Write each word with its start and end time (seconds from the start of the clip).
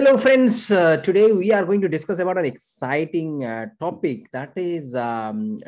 Hello, 0.00 0.16
friends. 0.16 0.70
Uh, 0.70 0.96
today 0.96 1.30
we 1.30 1.52
are 1.52 1.62
going 1.62 1.82
to 1.82 1.86
discuss 1.86 2.18
about 2.20 2.38
an 2.38 2.46
exciting 2.46 3.44
uh, 3.44 3.66
topic 3.78 4.30
that 4.32 4.50
is 4.56 4.94
um, 4.94 5.58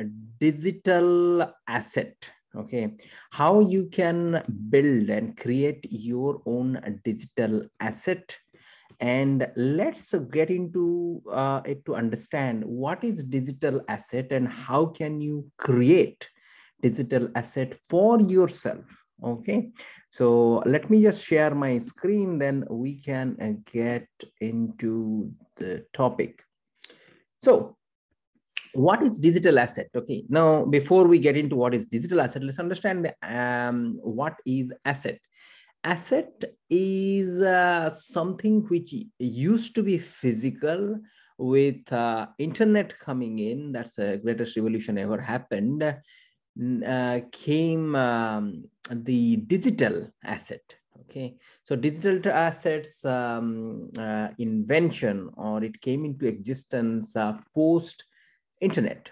digital 0.40 1.52
asset. 1.68 2.30
Okay, 2.56 2.96
how 3.30 3.60
you 3.60 3.90
can 3.92 4.42
build 4.70 5.10
and 5.10 5.36
create 5.36 5.86
your 5.90 6.40
own 6.46 6.80
digital 7.04 7.66
asset, 7.78 8.38
and 9.00 9.46
let's 9.54 10.14
get 10.30 10.48
into 10.48 11.20
uh, 11.30 11.60
it 11.66 11.84
to 11.84 11.94
understand 11.94 12.64
what 12.64 13.04
is 13.04 13.22
digital 13.24 13.82
asset 13.86 14.32
and 14.32 14.48
how 14.48 14.86
can 14.86 15.20
you 15.20 15.44
create 15.58 16.26
digital 16.80 17.28
asset 17.34 17.78
for 17.90 18.18
yourself. 18.18 19.01
Okay, 19.24 19.70
so 20.10 20.62
let 20.66 20.90
me 20.90 21.00
just 21.02 21.24
share 21.24 21.54
my 21.54 21.78
screen, 21.78 22.38
then 22.38 22.64
we 22.68 22.98
can 22.98 23.36
uh, 23.40 23.52
get 23.70 24.08
into 24.40 25.30
the 25.56 25.84
topic. 25.92 26.42
So 27.38 27.76
what 28.74 29.02
is 29.02 29.18
digital 29.18 29.58
asset? 29.58 29.88
Okay, 29.94 30.24
now 30.28 30.64
before 30.64 31.06
we 31.06 31.18
get 31.20 31.36
into 31.36 31.54
what 31.54 31.74
is 31.74 31.84
digital 31.84 32.20
asset, 32.20 32.42
let's 32.42 32.58
understand 32.58 33.04
the, 33.04 33.14
um, 33.22 33.98
what 34.02 34.34
is 34.44 34.72
asset. 34.84 35.18
Asset 35.84 36.44
is 36.70 37.40
uh, 37.40 37.90
something 37.90 38.62
which 38.68 38.94
used 39.18 39.74
to 39.74 39.82
be 39.82 39.98
physical 39.98 40.98
with 41.38 41.92
uh, 41.92 42.26
internet 42.38 42.98
coming 42.98 43.38
in. 43.38 43.72
That's 43.72 43.96
the 43.96 44.20
greatest 44.22 44.56
revolution 44.56 44.98
ever 44.98 45.20
happened 45.20 45.82
uh, 46.86 47.20
came 47.30 47.94
um, 47.96 48.64
the 48.90 49.36
digital 49.36 50.10
asset. 50.24 50.62
Okay, 51.00 51.34
so 51.64 51.76
digital 51.76 52.32
assets 52.32 53.04
um, 53.04 53.90
uh, 53.98 54.28
invention 54.38 55.30
or 55.36 55.62
it 55.62 55.80
came 55.80 56.04
into 56.04 56.26
existence 56.26 57.16
uh, 57.16 57.36
post 57.54 58.04
internet. 58.60 59.10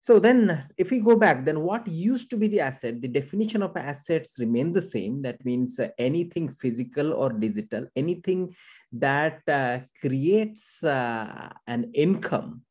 So 0.00 0.18
then 0.18 0.66
if 0.78 0.90
we 0.90 1.00
go 1.00 1.16
back, 1.16 1.44
then 1.44 1.60
what 1.60 1.86
used 1.86 2.30
to 2.30 2.38
be 2.38 2.48
the 2.48 2.60
asset, 2.60 3.02
the 3.02 3.08
definition 3.08 3.62
of 3.62 3.76
assets 3.76 4.38
remain 4.38 4.72
the 4.72 4.80
same. 4.80 5.20
That 5.20 5.44
means 5.44 5.78
uh, 5.78 5.88
anything 5.98 6.48
physical 6.48 7.12
or 7.12 7.30
digital, 7.30 7.86
anything 7.94 8.54
that 8.92 9.42
uh, 9.46 9.80
creates 10.00 10.82
uh, 10.82 11.50
an 11.66 11.90
income 11.92 12.62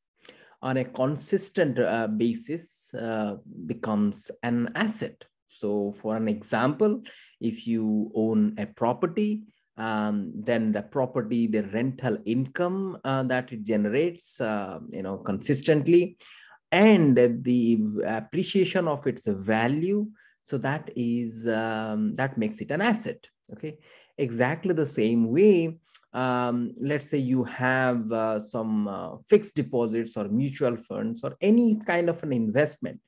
on 0.61 0.77
a 0.77 0.85
consistent 0.85 1.79
uh, 1.79 2.07
basis 2.07 2.93
uh, 2.93 3.35
becomes 3.65 4.31
an 4.43 4.69
asset. 4.75 5.23
So 5.49 5.95
for 6.01 6.15
an 6.15 6.27
example, 6.27 7.01
if 7.41 7.67
you 7.67 8.11
own 8.15 8.55
a 8.57 8.65
property, 8.65 9.43
um, 9.77 10.31
then 10.35 10.71
the 10.71 10.81
property, 10.81 11.47
the 11.47 11.63
rental 11.63 12.17
income 12.25 12.97
uh, 13.03 13.23
that 13.23 13.51
it 13.51 13.63
generates, 13.63 14.41
uh, 14.41 14.79
you 14.89 15.03
know, 15.03 15.17
consistently, 15.17 16.17
and 16.71 17.15
the 17.15 17.79
appreciation 18.05 18.87
of 18.87 19.05
its 19.05 19.27
value. 19.27 20.07
So 20.43 20.57
that 20.59 20.89
is 20.95 21.47
um, 21.47 22.15
that 22.15 22.37
makes 22.37 22.61
it 22.61 22.71
an 22.71 22.81
asset. 22.81 23.27
Okay, 23.53 23.77
exactly 24.17 24.73
the 24.73 24.85
same 24.85 25.31
way 25.31 25.77
um, 26.17 26.73
let's 26.81 27.07
say 27.07 27.19
you 27.19 27.43
have 27.43 28.11
uh, 28.11 28.39
some 28.39 28.87
uh, 28.87 29.17
fixed 29.29 29.53
deposits 29.53 30.17
or 30.17 30.27
mutual 30.27 30.75
funds 30.75 31.23
or 31.23 31.35
any 31.41 31.79
kind 31.85 32.09
of 32.09 32.23
an 32.23 32.33
investment. 32.33 32.99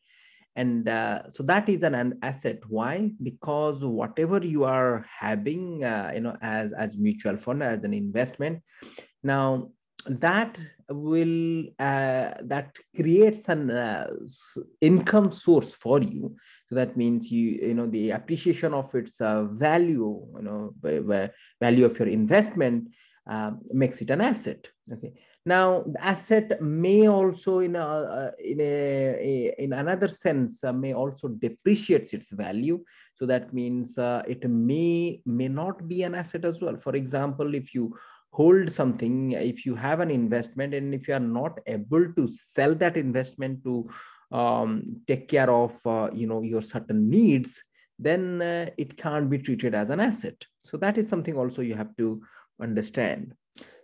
And 0.56 0.88
uh, 0.88 1.32
so 1.32 1.42
that 1.44 1.68
is 1.70 1.82
an, 1.82 1.96
an, 1.96 2.20
asset. 2.22 2.60
Why? 2.68 3.12
Because 3.24 3.84
whatever 3.84 4.46
you 4.46 4.64
are 4.64 5.06
having 5.20 5.84
uh, 5.84 6.12
you 6.14 6.22
know 6.22 6.38
as 6.42 6.72
as 6.74 6.98
mutual 6.98 7.38
fund 7.38 7.64
as 7.64 7.84
an 7.84 7.94
investment. 7.94 8.62
Now 9.24 9.72
that 10.06 10.58
will 10.90 11.66
uh, 11.78 12.34
that 12.42 12.76
creates 12.96 13.48
an 13.50 13.70
uh, 13.70 14.08
income 14.82 15.32
source 15.32 15.74
for 15.74 16.02
you. 16.02 16.36
So 16.68 16.76
that 16.76 16.98
means 16.98 17.32
you 17.32 17.60
you 17.62 17.74
know 17.74 17.88
the 17.88 18.12
appreciation 18.12 18.74
of 18.74 18.94
its 18.96 19.20
uh, 19.22 19.44
value 19.44 20.26
you 20.38 20.42
know 20.42 20.74
value 21.60 21.86
of 21.86 22.00
your 22.00 22.08
investment 22.08 22.90
um, 23.28 23.60
makes 23.72 24.02
it 24.02 24.10
an 24.10 24.22
asset. 24.22 24.68
Okay. 24.92 25.14
Now 25.46 25.84
the 25.84 26.04
asset 26.04 26.62
may 26.62 27.08
also 27.08 27.60
in 27.60 27.76
a, 27.76 27.86
uh, 27.86 28.32
in 28.44 28.60
a, 28.60 29.54
in 29.58 29.74
another 29.74 30.08
sense 30.08 30.64
uh, 30.64 30.74
may 30.74 30.94
also 30.94 31.28
depreciates 31.28 32.14
its 32.14 32.32
value. 32.32 32.84
So 33.16 33.26
that 33.28 33.54
means 33.54 33.98
uh, 33.98 34.24
it 34.28 34.50
may 34.50 35.22
may 35.26 35.48
not 35.48 35.88
be 35.88 36.04
an 36.04 36.16
asset 36.16 36.46
as 36.46 36.62
well. 36.62 36.78
For 36.78 36.96
example 36.96 37.54
if 37.54 37.74
you 37.74 37.96
hold 38.32 38.72
something 38.72 39.32
if 39.32 39.66
you 39.66 39.76
have 39.76 40.00
an 40.00 40.12
investment 40.12 40.74
and 40.74 40.94
if 40.94 41.08
you 41.08 41.14
are 41.14 41.20
not 41.20 41.60
able 41.68 42.14
to 42.14 42.28
sell 42.28 42.76
that 42.76 42.96
investment 42.96 43.64
to 43.64 43.90
um, 44.32 45.02
take 45.08 45.28
care 45.28 45.50
of 45.52 45.76
uh, 45.86 46.10
you 46.14 46.28
know 46.28 46.42
your 46.42 46.62
certain 46.62 47.10
needs 47.10 47.64
then 48.00 48.42
uh, 48.42 48.70
it 48.78 48.98
can't 48.98 49.30
be 49.30 49.38
treated 49.38 49.76
as 49.76 49.90
an 49.90 50.00
asset. 50.00 50.46
So 50.60 50.78
that 50.78 50.98
is 50.98 51.08
something 51.08 51.36
also 51.36 51.62
you 51.62 51.76
have 51.76 51.96
to 51.98 52.22
understand. 52.62 53.34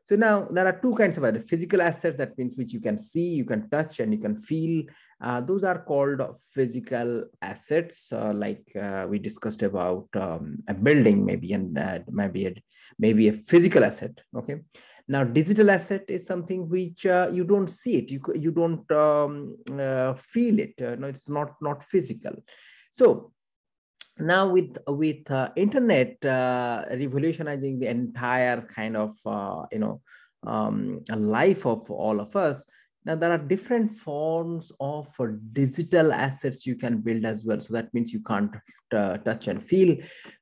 So 0.06 0.16
now 0.16 0.48
there 0.52 0.68
are 0.68 0.80
two 0.80 0.96
kinds 0.96 1.18
of 1.18 1.48
physical 1.48 1.82
assets 1.82 2.18
that 2.20 2.38
means 2.38 2.56
which 2.56 2.74
you 2.74 2.80
can 2.80 2.98
see 2.98 3.28
you 3.28 3.44
can 3.44 3.70
touch 3.70 4.00
and 4.00 4.14
you 4.14 4.20
can 4.20 4.36
feel. 4.36 4.84
Uh, 5.20 5.42
those 5.42 5.64
are 5.64 5.80
called 5.80 6.22
physical 6.54 7.26
assets 7.42 8.14
uh, 8.14 8.32
like 8.34 8.72
uh, 8.76 9.08
we 9.10 9.18
discussed 9.20 9.64
about 9.64 10.08
um, 10.14 10.60
a 10.68 10.74
building 10.74 11.26
maybe 11.26 11.54
and 11.54 11.78
uh, 11.78 12.00
maybe 12.10 12.46
a, 12.46 12.54
maybe 12.98 13.28
a 13.28 13.34
physical 13.34 13.84
asset 13.84 14.20
okay? 14.36 14.58
Now 15.08 15.24
digital 15.24 15.70
asset 15.70 16.06
is 16.08 16.26
something 16.26 16.68
which 16.68 17.06
uh, 17.06 17.30
you 17.32 17.44
don't 17.44 17.70
see 17.70 17.98
it. 17.98 18.10
You 18.10 18.22
you 18.34 18.52
don't 18.52 18.92
um, 18.92 19.56
uh, 19.72 20.16
feel 20.16 20.60
it. 20.60 20.74
No 20.80 21.08
it's 21.08 21.30
not 21.30 21.54
not 21.62 21.84
physical. 21.84 22.34
So 22.92 23.32
now 24.18 24.48
with 24.48 24.78
with 24.88 25.30
uh, 25.30 25.50
internet 25.56 26.24
uh, 26.26 26.86
revolutionizing 26.90 27.80
the 27.80 27.88
entire 27.88 28.62
kind 28.62 28.98
of 28.98 29.16
uh, 29.26 29.66
you 29.72 29.80
know 29.80 30.02
um, 30.48 31.02
life 31.10 31.66
of 31.66 31.90
all 31.92 32.20
of 32.20 32.36
us 32.36 32.66
now 33.06 33.16
there 33.16 33.32
are 33.32 33.38
different 33.38 33.96
forms 33.96 34.72
of 34.80 35.08
uh, 35.20 35.28
digital 35.54 36.12
assets 36.12 36.66
you 36.66 36.76
can 36.76 37.02
build 37.02 37.24
as 37.26 37.46
well. 37.46 37.60
So 37.60 37.74
that 37.74 37.94
means 37.94 38.12
you 38.12 38.22
can't 38.22 38.52
uh, 38.92 39.18
touch 39.18 39.48
and 39.48 39.64
feel 39.64 39.98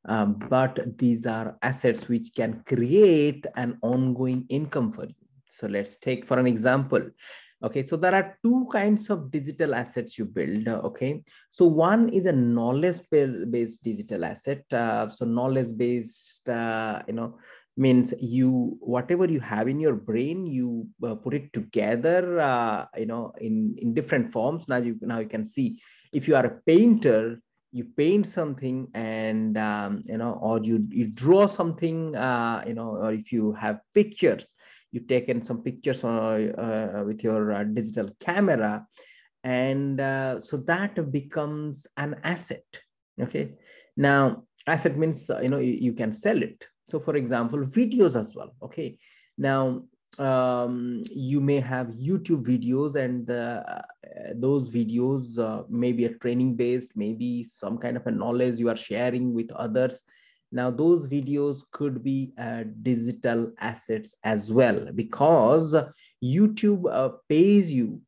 um, 0.05 0.39
but 0.49 0.97
these 0.97 1.25
are 1.25 1.57
assets 1.61 2.07
which 2.07 2.33
can 2.35 2.63
create 2.65 3.45
an 3.55 3.77
ongoing 3.81 4.45
income 4.49 4.93
for 4.93 5.05
you. 5.05 5.15
So 5.49 5.67
let's 5.67 5.97
take 5.97 6.25
for 6.25 6.39
an 6.39 6.47
example. 6.47 7.01
Okay 7.63 7.85
so 7.85 7.95
there 7.95 8.13
are 8.13 8.37
two 8.43 8.67
kinds 8.71 9.09
of 9.09 9.31
digital 9.31 9.73
assets 9.73 10.17
you 10.17 10.25
build 10.25 10.67
okay? 10.67 11.23
So 11.51 11.65
one 11.65 12.09
is 12.09 12.25
a 12.25 12.33
knowledge 12.33 12.99
based 13.09 13.83
digital 13.83 14.25
asset 14.25 14.63
uh, 14.71 15.09
so 15.09 15.25
knowledge 15.25 15.77
based 15.77 16.47
uh, 16.49 17.01
you 17.07 17.13
know 17.13 17.37
means 17.75 18.13
you 18.19 18.77
whatever 18.79 19.25
you 19.25 19.39
have 19.39 19.67
in 19.67 19.79
your 19.79 19.95
brain 19.95 20.45
you 20.45 20.87
uh, 21.03 21.15
put 21.15 21.33
it 21.33 21.51
together 21.53 22.39
uh, 22.39 22.85
you 22.97 23.05
know 23.05 23.33
in 23.39 23.75
in 23.79 23.93
different 23.93 24.31
forms. 24.31 24.67
Now 24.67 24.77
you 24.77 24.97
now 25.01 25.19
you 25.19 25.27
can 25.27 25.45
see. 25.45 25.81
If 26.11 26.27
you 26.27 26.35
are 26.35 26.45
a 26.45 26.61
painter 26.65 27.39
you 27.73 27.85
paint 27.97 28.27
something 28.27 28.87
and 28.93 29.57
um, 29.57 30.03
you 30.05 30.17
know 30.17 30.33
or 30.41 30.63
you 30.63 30.85
you 30.89 31.07
draw 31.07 31.47
something 31.47 32.15
uh, 32.15 32.63
you 32.67 32.75
know 32.75 32.89
or 32.89 33.11
if 33.11 33.31
you 33.31 33.53
have 33.53 33.79
pictures 33.95 34.53
you've 34.91 35.07
taken 35.07 35.41
some 35.41 35.63
pictures 35.63 36.03
uh, 36.03 36.07
uh, 36.07 37.03
with 37.03 37.23
your 37.23 37.51
uh, 37.51 37.63
digital 37.63 38.09
camera 38.19 38.85
and 39.43 39.99
so 40.45 40.57
that 40.57 41.11
becomes 41.11 41.87
an 41.97 42.15
asset 42.23 42.63
okay? 43.19 43.53
Now 43.97 44.43
asset 44.67 44.95
means 44.95 45.29
you 45.41 45.49
know 45.49 45.59
you, 45.59 45.73
you 45.73 45.93
can 45.93 46.13
sell 46.13 46.41
it 46.41 46.67
so 46.87 46.99
for 46.99 47.15
example 47.15 47.59
videos 47.59 48.19
as 48.19 48.35
well 48.35 48.53
okay 48.61 48.97
now 49.37 49.83
um, 50.19 51.03
you 51.11 51.41
may 51.41 51.59
have 51.59 51.87
YouTube 51.87 52.43
videos 52.43 52.95
and 52.95 53.29
uh, 53.29 53.63
those 54.35 54.69
videos 54.69 55.37
uh, 55.39 55.63
may 55.69 55.91
be 55.91 56.05
a 56.05 56.13
training 56.15 56.55
based, 56.55 56.91
maybe 56.95 57.43
some 57.43 57.77
kind 57.77 57.97
of 57.97 58.05
a 58.05 58.11
knowledge 58.11 58.59
you 58.59 58.69
are 58.69 58.75
sharing 58.75 59.33
with 59.33 59.51
others. 59.51 60.03
Now, 60.51 60.69
those 60.69 61.07
videos 61.07 61.61
could 61.71 62.03
be 62.03 62.31
uh, 62.37 62.63
digital 62.83 63.51
assets 63.59 64.13
as 64.23 64.51
well 64.51 64.87
because 64.93 65.75
YouTube 66.23 66.85
uh, 66.91 67.17
pays 67.27 67.71
you 67.71 68.01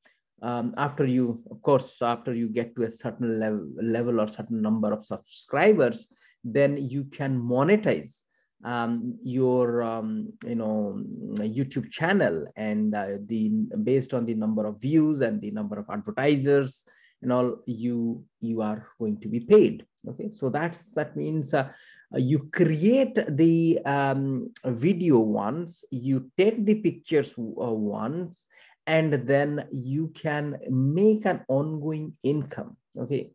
um, 0.44 0.76
after 0.78 1.06
you, 1.06 1.42
of 1.50 1.62
course, 1.64 2.00
after 2.04 2.36
you 2.36 2.48
get 2.50 2.76
to 2.76 2.84
a 2.84 2.92
certain 2.92 3.40
level, 3.40 3.68
level 3.82 4.22
or 4.22 4.28
certain 4.28 4.62
number 4.62 4.94
of 4.94 5.04
subscribers, 5.04 6.08
then 6.44 6.78
you 6.78 7.06
can 7.06 7.42
monetize 7.42 8.22
um, 8.64 9.18
your 9.24 9.84
um, 9.84 10.34
you 10.46 10.56
know 10.56 11.04
YouTube 11.38 11.92
channel 11.92 12.46
and 12.56 12.96
uh, 12.96 13.18
the 13.28 13.50
based 13.84 14.14
on 14.14 14.26
the 14.26 14.34
number 14.34 14.66
of 14.66 14.80
views 14.80 15.22
and 15.22 15.42
the 15.42 15.52
number 15.52 15.78
of 15.78 15.86
advertisers 15.90 16.86
and 17.22 17.32
all 17.32 17.58
you 17.66 18.24
you 18.42 18.62
are 18.62 18.88
going 19.00 19.20
to 19.20 19.28
be 19.28 19.40
paid 19.40 19.86
okay 20.08 20.30
so 20.32 20.50
that's 20.50 20.90
that 20.94 21.16
means 21.16 21.54
uh, 21.54 21.70
you 22.14 22.50
create 22.52 23.18
the 23.28 23.80
um, 23.86 24.52
video 24.64 25.20
once, 25.20 25.84
you 25.92 26.32
take 26.38 26.66
the 26.66 26.76
pictures 26.76 27.34
uh, 27.38 27.42
once, 27.42 28.46
and 28.88 29.14
then 29.14 29.68
you 29.72 30.10
can 30.10 30.58
make 30.70 31.26
an 31.26 31.44
ongoing 31.48 32.14
income. 32.24 32.78
Okay. 32.98 33.32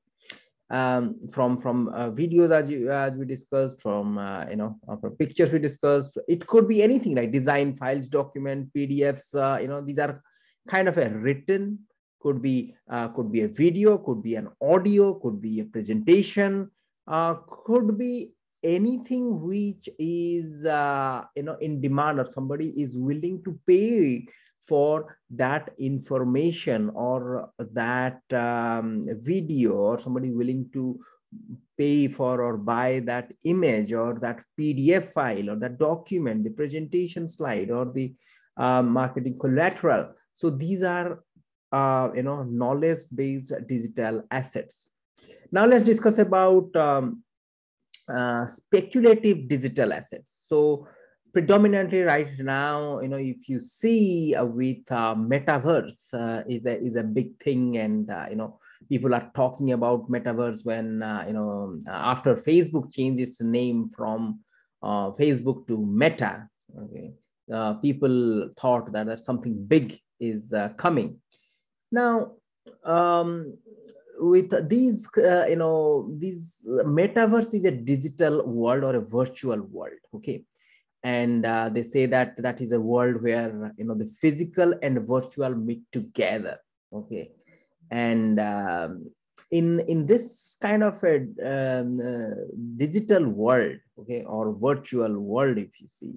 Um, 0.70 1.16
from 1.32 1.58
from 1.58 1.88
uh, 1.88 2.10
videos 2.10 2.52
as 2.52 2.70
you 2.70 2.92
as 2.92 3.14
we 3.14 3.26
discussed, 3.26 3.82
from 3.82 4.18
uh, 4.18 4.46
you 4.48 4.54
know 4.54 4.78
uh, 4.88 4.96
from 4.96 5.16
pictures 5.16 5.50
we 5.50 5.58
discussed, 5.58 6.16
it 6.28 6.46
could 6.46 6.68
be 6.68 6.80
anything 6.80 7.16
like 7.16 7.32
design 7.32 7.74
files, 7.74 8.06
document, 8.06 8.70
PDFs. 8.72 9.34
Uh, 9.34 9.60
you 9.60 9.66
know 9.66 9.80
these 9.80 9.98
are 9.98 10.22
kind 10.68 10.86
of 10.86 10.96
a 10.96 11.10
written, 11.10 11.80
could 12.20 12.40
be 12.40 12.74
could 13.16 13.32
be 13.32 13.40
a 13.42 13.48
video, 13.48 13.98
could 13.98 14.22
be 14.22 14.36
an 14.36 14.48
audio, 14.62 15.14
could 15.14 15.42
be 15.42 15.58
a 15.58 15.64
presentation, 15.64 16.70
could 17.66 17.98
be 17.98 18.30
anything 18.62 19.40
which 19.40 19.88
is 19.98 20.64
uh, 20.64 21.24
you 21.34 21.42
know 21.42 21.56
in 21.60 21.80
demand 21.80 22.20
or 22.20 22.26
somebody 22.26 22.68
is 22.80 22.96
willing 22.96 23.42
to 23.44 23.58
pay 23.66 24.26
for 24.70 25.18
that 25.42 25.70
information 25.78 26.90
or 26.94 27.50
that 27.80 28.20
um, 28.32 29.08
video 29.30 29.72
or 29.72 30.00
somebody 30.00 30.30
willing 30.30 30.64
to 30.72 30.84
pay 31.78 32.08
for 32.08 32.42
or 32.42 32.56
buy 32.56 33.00
that 33.10 33.32
image 33.44 33.92
or 33.92 34.18
that 34.20 34.38
pdf 34.58 35.12
file 35.12 35.50
or 35.50 35.56
that 35.64 35.78
document 35.78 36.44
the 36.44 36.54
presentation 36.60 37.28
slide 37.28 37.70
or 37.70 37.84
the 37.98 38.12
uh, 38.56 38.82
marketing 38.82 39.38
collateral 39.38 40.04
so 40.34 40.50
these 40.50 40.82
are 40.82 41.22
uh, 41.72 42.08
you 42.14 42.24
know 42.28 42.42
knowledge 42.42 43.02
based 43.14 43.52
digital 43.68 44.22
assets 44.30 44.88
now 45.52 45.64
let's 45.66 45.84
discuss 45.84 46.18
about 46.18 46.74
um, 46.76 47.22
uh, 48.10 48.46
speculative 48.46 49.46
digital 49.48 49.92
assets. 49.92 50.42
So 50.46 50.88
predominantly 51.32 52.02
right 52.02 52.38
now, 52.38 53.00
you 53.00 53.08
know, 53.08 53.16
if 53.16 53.48
you 53.48 53.60
see 53.60 54.34
uh, 54.34 54.44
with 54.44 54.90
uh, 54.90 55.14
metaverse 55.14 56.12
uh, 56.14 56.42
is 56.48 56.66
a 56.66 56.80
is 56.82 56.96
a 56.96 57.02
big 57.02 57.38
thing, 57.42 57.76
and 57.76 58.10
uh, 58.10 58.26
you 58.30 58.36
know, 58.36 58.58
people 58.88 59.14
are 59.14 59.30
talking 59.34 59.72
about 59.72 60.10
metaverse 60.10 60.64
when 60.64 61.02
uh, 61.02 61.24
you 61.26 61.32
know 61.32 61.80
after 61.88 62.36
Facebook 62.36 62.92
changed 62.92 63.20
its 63.20 63.42
name 63.42 63.88
from 63.88 64.40
Facebook 64.82 65.66
to 65.66 65.78
Meta. 65.84 66.48
Okay, 66.78 67.12
people 67.82 68.50
thought 68.58 68.92
that, 68.92 69.06
that 69.06 69.20
something 69.20 69.64
big 69.66 69.98
is 70.18 70.54
coming. 70.76 71.18
Now, 71.92 72.32
um, 72.84 73.58
with 74.20 74.68
these 74.68 75.08
uh, 75.16 75.46
you 75.48 75.56
know 75.56 76.10
these 76.18 76.66
metaverse 76.68 77.54
is 77.54 77.64
a 77.64 77.70
digital 77.70 78.46
world 78.46 78.84
or 78.84 78.96
a 78.96 79.00
virtual 79.00 79.60
world 79.62 79.98
okay 80.14 80.44
and 81.02 81.46
uh, 81.46 81.68
they 81.68 81.82
say 81.82 82.06
that 82.06 82.40
that 82.42 82.60
is 82.60 82.72
a 82.72 82.80
world 82.80 83.22
where 83.22 83.72
you 83.76 83.84
know 83.84 83.94
the 83.94 84.10
physical 84.20 84.74
and 84.82 85.06
virtual 85.06 85.54
meet 85.54 85.82
together 85.92 86.58
okay? 86.92 87.30
And 87.90 88.38
um, 88.38 89.10
in 89.50 89.80
in 89.80 90.06
this 90.06 90.56
kind 90.60 90.82
of 90.82 91.02
a 91.02 91.16
um, 91.42 92.00
uh, 92.00 92.34
digital 92.76 93.26
world 93.26 93.78
okay 93.98 94.22
or 94.24 94.52
virtual 94.52 95.18
world 95.18 95.58
if 95.58 95.80
you 95.80 95.88
see 95.88 96.14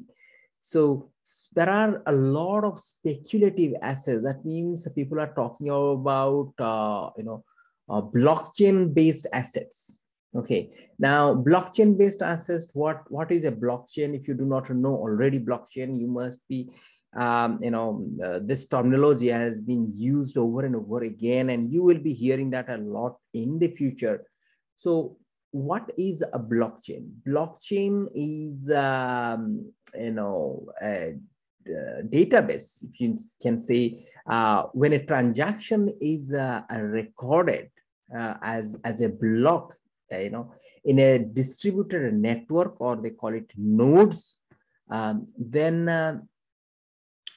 so 0.61 1.09
there 1.53 1.69
are 1.69 2.01
a 2.05 2.11
lot 2.11 2.63
of 2.63 2.79
speculative 2.79 3.73
assets. 3.81 4.23
That 4.23 4.45
means 4.45 4.87
people 4.95 5.19
are 5.19 5.33
talking 5.33 5.69
about 5.69 6.53
uh, 6.57 7.09
you 7.17 7.23
know 7.23 7.43
uh, 7.89 8.01
blockchain 8.01 8.93
based 8.93 9.27
assets 9.33 10.01
okay. 10.35 10.71
Now 10.99 11.33
blockchain 11.33 11.97
based 11.97 12.21
assets 12.21 12.69
what 12.73 13.09
what 13.09 13.31
is 13.31 13.45
a 13.45 13.51
blockchain? 13.51 14.15
If 14.15 14.27
you 14.27 14.33
do 14.33 14.45
not 14.45 14.69
know 14.69 14.95
already 14.95 15.39
blockchain 15.39 15.99
you 15.99 16.07
must 16.07 16.39
be 16.47 16.71
um, 17.15 17.59
you 17.61 17.71
know 17.71 18.05
uh, 18.23 18.39
this 18.41 18.65
terminology 18.65 19.27
has 19.27 19.61
been 19.61 19.91
used 19.93 20.37
over 20.37 20.65
and 20.65 20.75
over 20.75 21.03
again 21.03 21.49
and 21.49 21.71
you 21.71 21.83
will 21.83 21.99
be 21.99 22.13
hearing 22.13 22.49
that 22.51 22.69
a 22.69 22.77
lot 22.77 23.17
in 23.33 23.59
the 23.59 23.67
future. 23.67 24.25
So 24.75 25.17
what 25.51 25.91
is 25.97 26.21
a 26.21 26.39
blockchain? 26.39 27.11
Blockchain 27.27 28.07
is 28.15 28.71
um, 28.71 29.71
you 29.95 30.11
know 30.11 30.67
a, 30.81 31.15
a 31.67 32.03
database 32.03 32.83
if 32.83 32.99
you 32.99 33.19
can 33.41 33.59
say 33.59 34.03
uh, 34.27 34.63
when 34.73 34.93
a 34.93 35.05
transaction 35.05 35.93
is 36.01 36.33
uh, 36.33 36.61
recorded 36.71 37.69
uh, 38.17 38.35
as 38.41 38.75
as 38.83 39.01
a 39.01 39.09
block 39.09 39.75
uh, 39.75 39.82
you 40.21 40.29
know 40.29 40.51
in 40.85 40.99
a 40.99 41.19
distributed 41.19 42.13
network 42.13 42.79
or 42.79 42.95
they 42.95 43.11
call 43.11 43.33
it 43.33 43.49
nodes 43.57 44.39
um, 44.89 45.27
then 45.37 45.87
uh, 45.89 46.19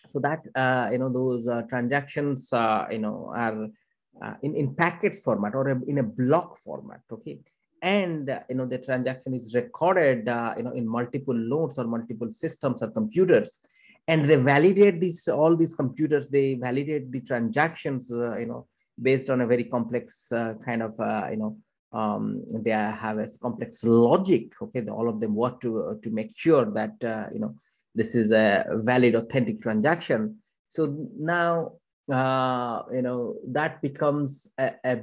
so 0.09 0.19
that 0.19 0.41
uh, 0.55 0.89
you 0.91 0.99
know 0.99 1.09
those 1.09 1.47
uh, 1.49 1.63
transactions 1.63 2.53
uh, 2.53 2.87
you 2.91 2.99
know 2.99 3.33
are 3.35 3.69
in, 4.43 4.55
in 4.57 4.75
packets 4.75 5.21
format 5.21 5.55
or 5.55 5.69
a, 5.69 5.81
in 5.87 5.99
a 5.99 6.03
block 6.03 6.59
format 6.59 7.01
okay? 7.13 7.39
And 7.83 8.29
you 8.49 8.57
know 8.57 8.67
the 8.67 8.79
transaction 8.79 9.35
is 9.35 9.55
recorded 9.55 10.21
you 10.57 10.63
know 10.63 10.73
in 10.75 10.89
multiple 10.89 11.35
nodes 11.35 11.79
or 11.79 11.85
multiple 11.85 12.31
systems 12.31 12.83
or 12.83 12.91
computers. 12.91 13.61
And 14.09 14.25
they 14.25 14.37
validate 14.37 15.01
these 15.01 15.29
all 15.29 15.55
these 15.55 15.75
computers 15.75 16.29
they 16.29 16.55
validate 16.55 17.13
the 17.13 17.21
transactions 17.21 18.09
you 18.11 18.47
know 18.47 18.67
based 19.01 19.31
on 19.31 19.41
a 19.43 19.47
very 19.47 19.65
complex 19.65 20.33
uh, 20.33 20.55
kind 20.65 20.83
of, 20.83 20.99
uh, 20.99 21.29
you 21.31 21.37
know, 21.37 21.57
um, 21.99 22.43
they 22.65 22.71
have 22.71 23.19
a 23.19 23.29
complex 23.41 23.83
logic. 23.85 24.53
Okay, 24.63 24.83
all 24.89 25.09
of 25.09 25.21
them 25.21 25.35
work 25.35 25.61
to 25.61 25.71
uh, 25.83 25.95
to 26.03 26.11
make 26.11 26.33
sure 26.37 26.65
that 26.79 26.95
you 27.35 27.41
know 27.43 27.53
this 27.95 28.15
is 28.15 28.31
a 28.31 28.65
valid, 28.91 29.15
authentic 29.15 29.63
transaction. 29.63 30.37
So 30.69 30.81
now 31.19 31.73
uh, 32.13 32.83
you 32.93 33.03
know 33.03 33.37
that 33.49 33.83
becomes 33.83 34.49
a, 34.59 34.73
a, 34.85 35.01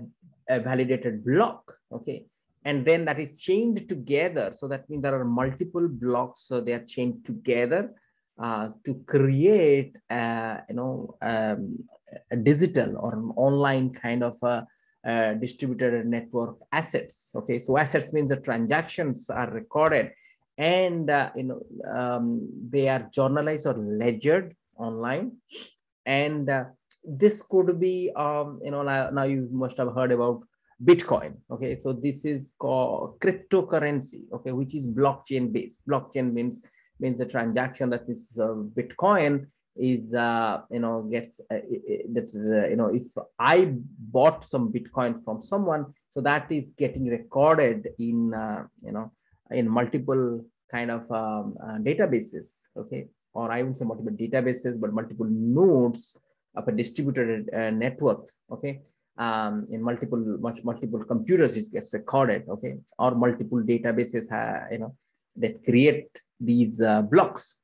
a, 0.48 0.60
validated 0.60 1.24
block 1.26 1.78
okay 1.92 2.26
and 2.66 2.86
then 2.86 3.04
that 3.04 3.20
is 3.20 3.38
chained 3.38 3.90
together 3.90 4.54
so 4.54 4.68
that 4.68 4.90
means 4.90 5.04
there 5.04 5.20
are 5.20 5.26
multiple 5.26 5.88
blocks 5.88 6.48
so 6.48 6.62
they 6.62 6.72
are 6.74 6.86
chained 6.86 7.26
together 7.26 7.94
uh, 8.42 8.70
to 8.86 8.96
create 9.06 9.98
uh, 10.10 10.58
you 10.70 10.76
know 10.76 11.18
um, 11.22 11.78
a 12.32 12.38
digital 12.38 12.98
or 12.98 13.14
an 13.14 13.32
online 13.36 13.90
kind 13.90 14.24
of 14.24 14.38
a, 14.44 14.66
a 15.04 15.36
distributed 15.36 16.06
network 16.06 16.58
assets. 16.72 17.32
Okay, 17.36 17.60
so 17.60 17.78
assets 17.78 18.14
means 18.14 18.30
the 18.30 18.38
transactions 18.38 19.30
are 19.30 19.50
recorded 19.52 20.12
and 20.58 21.10
uh, 21.10 21.32
you 21.36 21.44
know 21.44 21.62
um, 21.92 22.48
they 22.70 22.88
are 22.88 23.10
journalized 23.14 23.66
or 23.68 23.74
ledgered 23.74 24.56
online. 24.78 25.34
And 26.06 26.50
uh, 26.50 26.66
this 27.04 27.42
could 27.42 27.80
be 27.80 28.12
um, 28.16 28.60
you 28.64 28.72
know 28.72 28.84
now, 28.84 29.10
now 29.10 29.24
you 29.24 29.50
must 29.52 29.78
have 29.78 29.94
heard 29.94 30.12
about 30.12 30.44
bitcoin. 30.84 31.36
Okay 31.52 31.80
so 31.80 31.94
this 31.94 32.26
is 32.26 32.54
called 32.58 33.20
cryptocurrency. 33.20 34.24
Okay 34.34 34.52
which 34.52 34.76
is 34.76 34.88
blockchain 34.88 35.52
based 35.52 35.80
blockchain 35.88 36.34
means 36.34 36.62
means 37.00 37.18
the 37.18 37.26
transaction 37.26 37.90
that 37.90 38.08
is 38.08 38.38
uh, 38.40 38.56
bitcoin 38.78 39.48
is 39.76 40.14
uh, 40.14 40.62
you 40.70 40.80
know 40.80 41.02
gets 41.04 41.40
uh, 41.52 41.58
that 42.12 42.30
uh, 42.36 42.68
you 42.70 42.76
know 42.76 42.88
if 42.88 43.04
i 43.40 43.74
bought 44.12 44.44
some 44.44 44.72
bitcoin 44.72 45.24
from 45.24 45.42
someone 45.42 45.86
so 46.10 46.22
that 46.22 46.52
is 46.52 46.72
getting 46.78 47.08
recorded 47.08 47.90
in 47.98 48.34
uh, 48.34 48.64
you 48.86 48.92
know 48.92 49.12
in 49.52 49.68
multiple 49.68 50.46
kind 50.72 50.92
of 50.92 51.12
um, 51.12 51.56
uh, 51.64 51.78
databases 51.78 52.68
okay? 52.78 53.08
Or 53.34 53.52
i 53.52 53.58
wouldn't 53.62 53.78
say 53.78 53.86
multiple 53.86 54.14
databases 54.14 54.80
but 54.80 54.94
multiple 54.94 55.28
nodes 55.28 56.16
of 56.56 56.68
a 56.68 56.72
distributed 56.72 57.50
uh, 57.54 57.72
network 57.72 58.30
okay? 58.52 58.82
Um, 59.18 59.68
in 59.72 59.82
multiple 59.82 60.20
much 60.40 60.64
multiple 60.64 61.04
computers 61.04 61.56
it 61.56 61.72
gets 61.72 61.94
recorded 61.94 62.44
okay? 62.48 62.76
Or 63.00 63.16
multiple 63.16 63.62
databases 63.62 64.26
you 64.72 64.80
know 64.80 64.96
that 65.36 65.64
create 65.64 66.10
these 66.40 66.80
blocks 67.10 67.58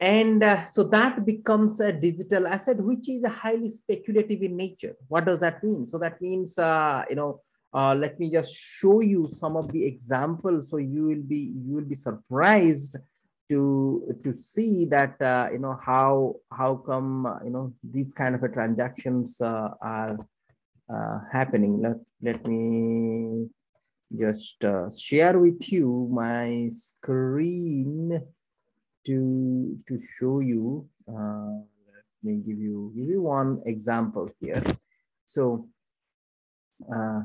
and 0.00 0.42
uh, 0.42 0.64
so 0.64 0.82
that 0.84 1.26
becomes 1.26 1.78
a 1.78 1.92
digital 1.92 2.46
asset, 2.46 2.78
which 2.78 3.08
is 3.10 3.26
highly 3.26 3.68
speculative 3.68 4.42
in 4.42 4.56
nature. 4.56 4.96
What 5.08 5.26
does 5.26 5.40
that 5.40 5.62
mean? 5.62 5.86
So 5.86 5.98
that 5.98 6.22
means, 6.22 6.58
uh, 6.58 7.04
you 7.10 7.16
know, 7.16 7.42
uh, 7.74 7.94
let 7.94 8.18
me 8.18 8.30
just 8.30 8.54
show 8.54 9.00
you 9.00 9.28
some 9.30 9.56
of 9.56 9.70
the 9.70 9.84
examples. 9.84 10.70
So 10.70 10.78
you 10.78 11.04
will 11.04 11.22
be 11.22 11.52
you 11.66 11.74
will 11.74 11.84
be 11.84 11.94
surprised 11.94 12.96
to 13.50 14.16
to 14.24 14.34
see 14.34 14.86
that 14.86 15.20
uh, 15.20 15.48
you 15.52 15.58
know 15.58 15.78
how 15.84 16.36
how 16.50 16.76
come 16.76 17.26
uh, 17.26 17.38
you 17.44 17.50
know 17.50 17.74
these 17.84 18.14
kind 18.14 18.34
of 18.34 18.40
transactions 18.54 19.38
uh, 19.40 19.68
are 19.82 20.16
happening. 21.30 21.82
Let 21.82 21.98
let 22.22 22.46
me 22.46 23.48
just 24.18 24.64
share 24.98 25.38
with 25.38 25.70
you 25.70 26.08
my 26.10 26.70
screen 26.72 28.20
to 29.04 29.78
to 29.86 29.98
show 30.18 30.40
you 30.40 30.86
uh, 31.08 31.56
let 31.94 32.04
me 32.22 32.36
give 32.46 32.58
you 32.58 32.92
give 32.96 33.08
you 33.08 33.22
one 33.22 33.60
example 33.66 34.30
here 34.40 34.62
so 35.24 35.66
uh, 36.94 37.22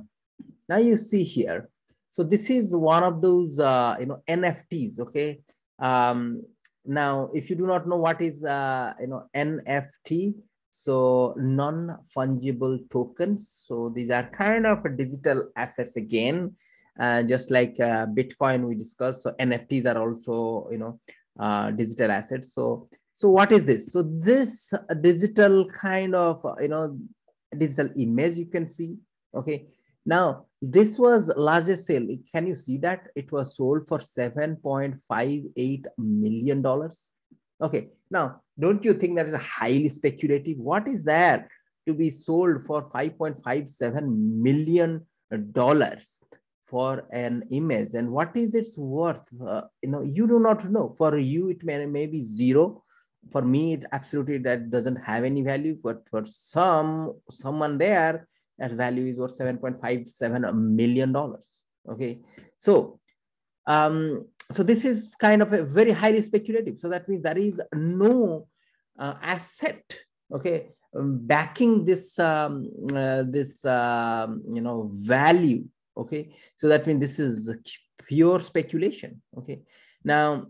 now 0.70 0.78
you 0.78 0.98
see 0.98 1.24
here 1.24 1.70
So 2.16 2.24
this 2.24 2.50
is 2.50 2.74
one 2.74 3.04
of 3.04 3.20
those, 3.20 3.60
uh, 3.60 3.98
you 4.00 4.06
know, 4.06 4.24
NFTs. 4.26 5.02
Okay. 5.02 5.42
Um, 5.80 6.44
now, 6.86 7.30
if 7.34 7.50
you 7.50 7.58
do 7.58 7.68
not 7.68 7.90
know 7.90 7.98
what 7.98 8.22
is, 8.22 8.46
uh, 8.46 8.94
you 9.02 9.08
know, 9.08 9.28
NFT, 9.36 10.36
so 10.72 11.36
non-fungible 11.36 12.90
tokens. 12.90 13.66
So 13.68 13.90
these 13.90 14.12
are 14.12 14.30
kind 14.32 14.66
of 14.66 14.80
digital 14.96 15.52
assets 15.58 15.98
again, 15.98 16.56
uh, 16.98 17.24
just 17.24 17.52
like 17.52 17.76
uh, 17.82 18.06
Bitcoin 18.06 18.66
we 18.66 18.76
discussed. 18.76 19.24
So 19.24 19.34
NFTs 19.38 19.86
are 19.86 20.00
also, 20.00 20.70
you 20.72 20.78
know, 20.78 21.02
uh, 21.40 21.72
digital 21.72 22.12
assets. 22.12 22.54
So, 22.54 22.88
so 23.14 23.30
what 23.30 23.52
is 23.52 23.64
this? 23.64 23.92
So 23.92 24.04
this 24.04 24.74
digital 25.02 25.66
kind 25.70 26.16
of, 26.16 26.46
you 26.60 26.68
know, 26.68 26.98
digital 27.58 27.90
image 27.96 28.36
you 28.38 28.46
can 28.46 28.68
see. 28.68 28.98
Okay. 29.34 29.68
Now, 30.06 30.46
this 30.62 31.00
was 31.00 31.32
largest 31.36 31.88
sale. 31.88 32.08
Can 32.32 32.48
you 32.48 32.56
see 32.56 32.78
that? 32.78 33.08
It 33.16 33.32
was 33.32 33.56
sold 33.56 33.88
for 33.88 34.00
$7.58 34.00 35.86
million. 35.98 36.92
Okay. 37.62 37.88
Now, 38.12 38.42
don't 38.60 38.86
you 38.86 38.94
think 38.94 39.16
that 39.16 39.28
is 39.28 39.36
highly 39.36 39.90
speculative? 39.90 40.58
What 40.58 40.88
is 40.88 41.04
there 41.04 41.50
to 41.88 41.94
be 41.94 42.10
sold 42.10 42.66
for 42.66 42.90
$5.57 42.90 44.08
million 44.08 45.06
for 46.66 47.04
an 47.12 47.44
image? 47.52 47.94
And 47.94 48.12
what 48.12 48.36
is 48.36 48.56
its 48.56 48.78
worth? 48.78 49.28
Uh, 49.42 49.62
you 49.82 49.90
know, 49.90 50.02
you 50.02 50.28
do 50.28 50.40
not 50.40 50.70
know. 50.70 50.96
For 50.98 51.18
you, 51.18 51.50
it 51.50 51.64
may, 51.64 51.86
may 51.86 52.06
be 52.06 52.24
zero. 52.26 52.84
For 53.32 53.42
me, 53.42 53.74
it 53.74 53.86
absolutely 53.92 54.38
that 54.40 54.70
doesn't 54.70 54.98
have 54.98 55.24
any 55.24 55.42
value. 55.42 55.78
But 55.82 56.08
for 56.10 56.24
some 56.26 57.14
someone 57.30 57.78
there, 57.78 58.28
that 58.60 58.72
value 58.72 59.08
is 59.08 59.18
worth 59.18 59.38
7.57 59.38 60.54
million 60.54 61.12
dollars. 61.12 61.62
Okay. 61.90 62.20
So 62.60 63.00
um, 63.68 64.28
so 64.52 64.64
this 64.64 64.86
is 64.86 65.16
kind 65.20 65.42
of 65.42 65.54
a 65.54 65.64
very 65.64 65.92
highly 65.92 66.22
speculative. 66.22 66.80
So 66.80 66.90
that 66.90 67.10
means 67.10 67.24
there 67.24 67.38
is 67.38 67.60
no 67.74 68.48
uh, 68.98 69.16
asset, 69.22 69.84
okay, 70.32 70.68
um, 70.96 71.20
backing 71.26 71.84
this 71.84 72.18
um, 72.20 72.70
uh, 72.94 73.24
this 73.28 73.66
um, 73.66 74.44
you 74.54 74.62
know 74.62 74.92
value. 74.94 75.66
Okay, 75.98 76.36
so 76.58 76.68
that 76.68 76.86
means 76.88 77.00
this 77.00 77.20
is 77.20 77.50
pure 78.08 78.42
speculation. 78.42 79.22
Okay, 79.38 79.62
now 80.04 80.48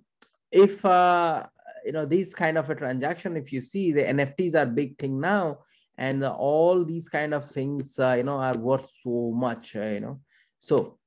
if 0.52 0.84
uh, 0.86 1.46
you 1.86 1.92
know 1.92 2.06
these 2.06 2.34
kind 2.34 2.58
of 2.58 2.70
a 2.70 2.76
transaction, 2.76 3.38
if 3.38 3.52
you 3.52 3.62
see 3.62 3.92
the 3.92 4.04
NFTs 4.04 4.56
are 4.56 4.66
big 4.66 4.98
thing 4.98 5.20
now, 5.20 5.60
and 5.98 6.24
all 6.24 6.84
these 6.84 7.10
kind 7.10 7.34
of 7.34 7.50
things 7.50 8.00
uh, 8.00 8.14
you 8.14 8.24
know 8.24 8.38
are 8.38 8.58
worth 8.58 8.88
so 9.04 9.32
much. 9.36 9.76
Uh, 9.76 9.86
you 9.86 10.00
know, 10.00 10.20
so 10.60 10.98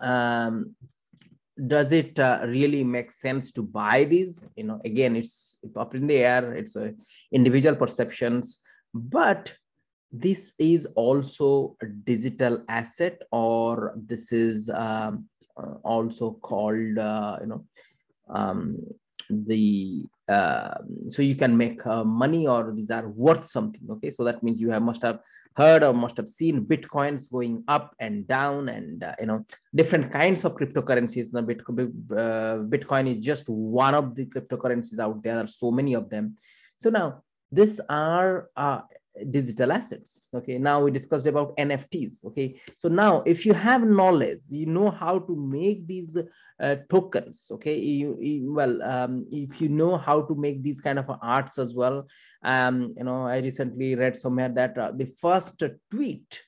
um, 0.00 0.74
does 1.66 1.92
it 1.92 2.18
uh, 2.18 2.40
really 2.44 2.84
make 2.84 3.10
sense 3.10 3.50
to 3.52 3.62
buy 3.62 4.04
these 4.04 4.46
you 4.56 4.64
know 4.64 4.80
again 4.84 5.16
it's 5.16 5.58
up 5.76 5.94
in 5.94 6.06
the 6.06 6.16
air 6.16 6.54
it's 6.54 6.76
uh, 6.76 6.90
individual 7.32 7.76
perceptions 7.76 8.60
but 8.94 9.54
this 10.12 10.52
is 10.58 10.86
also 10.94 11.76
a 11.82 11.86
digital 11.86 12.62
asset 12.68 13.22
or 13.30 13.94
this 13.96 14.32
is 14.32 14.68
um, 14.70 15.26
uh, 15.56 15.74
also 15.84 16.32
called 16.32 16.98
uh, 16.98 17.38
you 17.40 17.46
know 17.46 17.64
um, 18.28 18.76
the 19.28 20.04
uh, 20.28 20.78
so 21.08 21.22
you 21.22 21.34
can 21.34 21.56
make 21.56 21.84
uh, 21.86 22.04
money 22.04 22.46
or 22.46 22.72
these 22.72 22.90
are 22.90 23.08
worth 23.08 23.48
something 23.48 23.82
okay? 23.90 24.10
So 24.10 24.24
that 24.24 24.42
means 24.42 24.60
you 24.60 24.70
have 24.70 24.82
must 24.82 25.02
have 25.02 25.20
heard 25.56 25.82
or 25.82 25.92
must 25.92 26.16
have 26.16 26.28
seen 26.28 26.64
bitcoins 26.66 27.30
going 27.30 27.64
up 27.66 27.94
and 27.98 28.26
down 28.26 28.68
and 28.68 29.02
uh, 29.02 29.14
you 29.18 29.26
know 29.26 29.44
different 29.74 30.12
kinds 30.12 30.44
of 30.44 30.54
cryptocurrencies. 30.54 31.30
The 31.30 31.42
bitcoin, 31.42 31.92
uh, 32.12 32.62
bitcoin 32.64 33.16
is 33.16 33.24
just 33.24 33.48
one 33.48 33.94
of 33.94 34.14
the 34.14 34.26
cryptocurrencies 34.26 34.98
out 34.98 35.22
there. 35.22 35.34
There 35.34 35.44
are 35.44 35.48
so 35.48 35.70
many 35.70 35.94
of 35.94 36.10
them. 36.10 36.36
So 36.78 36.90
now 36.90 37.22
these 37.50 37.80
are 37.88 38.48
digital 39.30 39.72
assets 39.72 40.20
okay? 40.34 40.58
Now 40.58 40.80
we 40.80 40.90
discussed 40.90 41.26
about 41.26 41.56
nfts 41.56 42.24
okay? 42.26 42.60
So 42.76 42.88
now 42.88 43.22
if 43.26 43.44
you 43.44 43.54
have 43.54 43.82
knowledge 43.82 44.42
you 44.48 44.66
know 44.66 44.90
how 44.90 45.18
to 45.18 45.36
make 45.36 45.86
these 45.86 46.16
uh, 46.62 46.76
tokens 46.88 47.48
okay? 47.52 47.78
You, 47.78 48.16
you, 48.20 48.52
well 48.52 48.82
um, 48.82 49.26
if 49.30 49.60
you 49.60 49.68
know 49.68 49.96
how 49.96 50.22
to 50.22 50.34
make 50.34 50.62
these 50.62 50.80
kind 50.80 50.98
of 50.98 51.10
arts 51.22 51.58
as 51.58 51.74
well 51.74 52.06
um, 52.42 52.94
you 52.96 53.04
know 53.04 53.26
i 53.26 53.38
recently 53.38 53.94
read 53.94 54.16
somewhere 54.16 54.48
that 54.48 54.78
uh, 54.78 54.92
the 54.94 55.06
first 55.20 55.62
tweet 55.90 56.40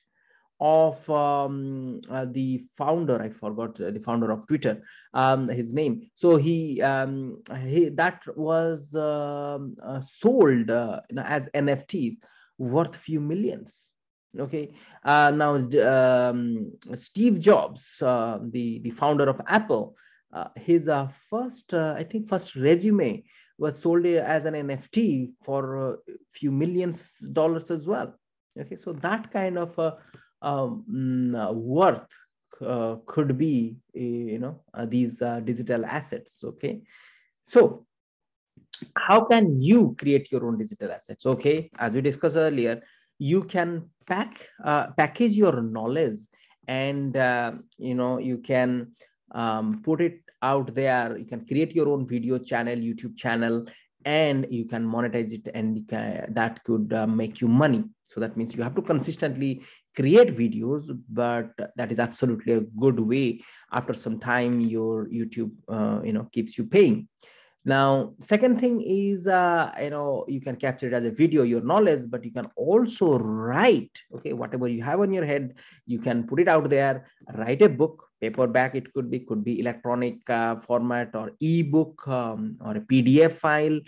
of 0.59 1.07
um, 1.09 1.99
uh, 2.09 2.25
the 2.31 2.63
founder 2.77 3.21
i 3.21 3.29
forgot 3.29 3.79
uh, 3.81 3.91
the 3.91 3.99
founder 3.99 4.31
of 4.31 4.47
twitter 4.47 4.81
um, 5.13 5.47
his 5.47 5.73
name. 5.73 6.09
So 6.13 6.37
he, 6.37 6.81
um, 6.81 7.41
he 7.65 7.89
that 7.89 8.21
was 8.35 8.95
um, 8.95 9.75
uh, 9.83 10.01
sold 10.01 10.69
uh, 10.69 11.01
as 11.17 11.49
nfts 11.53 12.17
worth 12.63 12.95
few 12.95 13.19
millions. 13.19 13.93
Okay? 14.37 14.73
Uh, 15.03 15.31
now 15.31 15.55
um, 15.87 16.71
steve 16.95 17.39
jobs 17.39 18.01
uh, 18.01 18.39
the 18.41 18.79
the 18.79 18.89
founder 18.89 19.29
of 19.29 19.39
apple 19.47 19.95
uh, 20.33 20.47
his 20.55 20.87
uh, 20.87 21.07
first 21.29 21.73
uh, 21.73 21.93
i 21.97 22.03
think 22.03 22.27
first 22.27 22.55
resume 22.55 23.23
was 23.59 23.79
sold 23.79 24.05
as 24.05 24.45
an 24.45 24.55
nft 24.55 25.31
for 25.43 25.91
a 25.91 25.97
few 26.31 26.51
millions 26.51 27.11
dollars 27.31 27.69
as 27.69 27.85
well. 27.85 28.15
Okay? 28.59 28.75
So 28.75 28.93
that 28.93 29.31
kind 29.31 29.59
of 29.59 29.77
uh, 29.77 29.93
um, 30.41 30.83
mm, 30.91 31.53
worth 31.53 32.07
could 33.05 33.37
be 33.37 33.77
you 33.93 34.39
know 34.39 34.61
these 34.87 35.19
digital 35.43 35.85
assets. 35.85 36.43
Okay? 36.43 36.81
So 37.43 37.85
how 38.97 39.25
can 39.25 39.59
you 39.59 39.95
create 39.97 40.31
your 40.31 40.45
own 40.47 40.57
digital 40.57 40.91
assets? 40.91 41.25
Okay 41.25 41.69
as 41.77 41.93
we 41.93 42.01
discussed 42.01 42.37
earlier 42.37 42.81
you 43.19 43.43
can 43.43 43.89
pack 44.05 44.49
uh, 44.63 44.87
package 44.97 45.33
your 45.33 45.61
knowledge 45.61 46.19
and 46.67 47.15
uh, 47.17 47.51
you 47.77 47.95
know 47.95 48.17
you 48.17 48.37
can 48.37 48.91
um, 49.31 49.81
put 49.83 50.01
it 50.01 50.19
out 50.41 50.73
there. 50.75 51.17
You 51.17 51.25
can 51.25 51.45
create 51.45 51.73
your 51.73 51.89
own 51.89 52.07
video 52.07 52.37
channel 52.37 52.75
youtube 52.75 53.17
channel 53.17 53.65
and 54.05 54.45
you 54.49 54.65
can 54.65 54.85
monetize 54.85 55.31
it 55.31 55.47
and 55.53 55.87
can, 55.87 56.33
that 56.33 56.63
could 56.63 56.91
uh, 56.91 57.07
make 57.07 57.39
you 57.39 57.47
money. 57.47 57.85
So 58.07 58.19
that 58.19 58.35
means 58.35 58.53
you 58.53 58.61
have 58.61 58.75
to 58.75 58.81
consistently 58.81 59.63
create 59.95 60.35
videos 60.35 60.83
but 61.09 61.51
that 61.75 61.91
is 61.91 61.99
absolutely 61.99 62.53
a 62.53 62.61
good 62.61 62.99
way 62.99 63.41
after 63.71 63.93
some 63.93 64.19
time 64.19 64.59
your 64.59 65.07
youtube 65.07 65.51
uh, 65.67 66.01
you 66.03 66.13
know 66.13 66.27
keeps 66.31 66.57
you 66.57 66.65
paying 66.65 67.07
now, 67.65 68.13
second 68.19 68.59
thing 68.59 68.81
is, 68.81 69.25
uh, 69.25 69.71
you 69.81 69.89
know, 69.89 70.25
you 70.27 70.41
can 70.41 70.57
capture 70.57 70.87
it 70.87 70.93
as 70.93 71.05
a 71.05 71.11
video, 71.11 71.43
your 71.43 71.61
knowledge, 71.61 72.09
but 72.09 72.25
you 72.25 72.31
can 72.31 72.47
also 72.57 73.17
write, 73.17 73.97
okay, 74.13 74.33
whatever 74.33 74.67
you 74.67 74.83
have 74.83 74.99
on 74.99 75.13
your 75.13 75.25
head, 75.25 75.55
you 75.85 75.99
can 75.99 76.27
put 76.27 76.41
it 76.41 76.49
out 76.49 76.69
there, 76.69 77.07
write 77.33 77.61
a 77.61 77.69
book, 77.69 78.09
paperback, 78.19 78.75
it 78.75 78.93
could 78.93 79.09
be, 79.09 79.19
could 79.19 79.45
be 79.45 79.61
electronic 79.61 80.29
uh, 80.29 80.57
format 80.57 81.15
or 81.15 81.31
ebook 81.39 82.05
um, 82.05 82.57
or 82.59 82.75
a 82.75 82.81
PDF 82.81 83.31
file. 83.31 83.79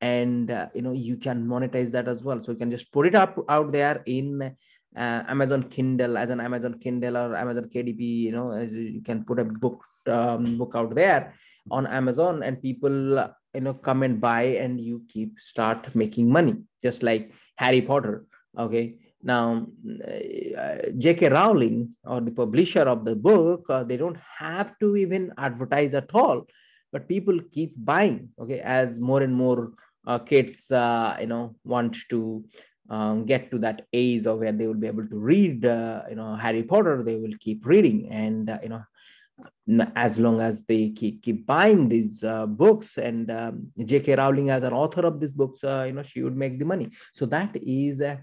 And, 0.00 0.50
uh, 0.50 0.68
you 0.74 0.80
know, 0.80 0.92
you 0.92 1.16
can 1.16 1.46
monetize 1.46 1.90
that 1.90 2.08
as 2.08 2.22
well. 2.22 2.42
So 2.42 2.52
you 2.52 2.58
can 2.58 2.70
just 2.70 2.90
put 2.92 3.06
it 3.06 3.14
up 3.14 3.38
out 3.50 3.72
there 3.72 4.02
in 4.06 4.40
uh, 4.40 5.22
Amazon 5.28 5.64
Kindle 5.64 6.16
as 6.16 6.30
an 6.30 6.40
Amazon 6.40 6.78
Kindle 6.78 7.18
or 7.18 7.36
Amazon 7.36 7.68
KDP, 7.68 8.00
you 8.00 8.32
know, 8.32 8.58
you 8.58 9.02
can 9.02 9.24
put 9.24 9.38
a 9.38 9.44
book 9.44 9.84
um, 10.06 10.56
book 10.56 10.72
out 10.74 10.94
there 10.94 11.34
on 11.70 11.86
amazon 11.86 12.42
and 12.42 12.62
people 12.62 12.94
you 13.54 13.60
know 13.60 13.74
come 13.74 14.02
and 14.02 14.20
buy 14.20 14.42
and 14.64 14.80
you 14.80 15.02
keep 15.08 15.38
start 15.38 15.94
making 15.94 16.30
money 16.30 16.56
just 16.82 17.02
like 17.02 17.32
harry 17.56 17.82
potter 17.82 18.24
okay? 18.58 18.96
Now 19.22 19.66
uh, 20.00 20.90
jk 21.02 21.30
rowling 21.30 21.94
or 22.04 22.20
the 22.20 22.30
publisher 22.30 22.82
of 22.82 23.04
the 23.04 23.16
book 23.16 23.64
uh, 23.68 23.84
they 23.84 23.96
don't 23.96 24.18
have 24.38 24.78
to 24.78 24.96
even 24.96 25.32
advertise 25.36 25.94
at 25.94 26.10
all 26.14 26.46
but 26.92 27.08
people 27.08 27.38
keep 27.50 27.74
buying 27.76 28.30
okay? 28.40 28.60
As 28.60 29.00
more 29.00 29.22
and 29.22 29.34
more 29.34 29.72
uh, 30.06 30.18
kids 30.18 30.70
uh, 30.70 31.16
you 31.20 31.26
know 31.26 31.56
want 31.64 31.96
to 32.10 32.44
um, 32.90 33.26
get 33.26 33.50
to 33.50 33.58
that 33.58 33.86
age 33.92 34.26
of 34.26 34.38
where 34.38 34.52
they 34.52 34.66
will 34.66 34.74
be 34.74 34.86
able 34.86 35.06
to 35.06 35.18
read 35.18 35.66
uh, 35.66 36.02
you 36.08 36.16
know 36.16 36.36
harry 36.36 36.62
potter 36.62 37.02
they 37.02 37.16
will 37.16 37.36
keep 37.40 37.66
reading 37.66 38.08
and 38.10 38.48
uh, 38.48 38.58
you 38.62 38.68
know 38.68 38.82
as 39.94 40.18
long 40.18 40.40
as 40.40 40.64
they 40.64 40.90
keep, 40.90 41.22
keep 41.22 41.46
buying 41.46 41.88
these 41.88 42.24
uh, 42.24 42.46
books 42.46 42.98
and 42.98 43.30
um, 43.30 43.68
J.K. 43.84 44.16
Rowling 44.16 44.50
as 44.50 44.62
an 44.62 44.72
author 44.72 45.06
of 45.06 45.20
these 45.20 45.32
books, 45.32 45.62
uh, 45.62 45.84
you 45.86 45.92
know, 45.92 46.02
she 46.02 46.22
would 46.22 46.36
make 46.36 46.58
the 46.58 46.64
money. 46.64 46.88
So 47.12 47.26
that 47.26 47.54
is 47.56 48.00
a, 48.00 48.20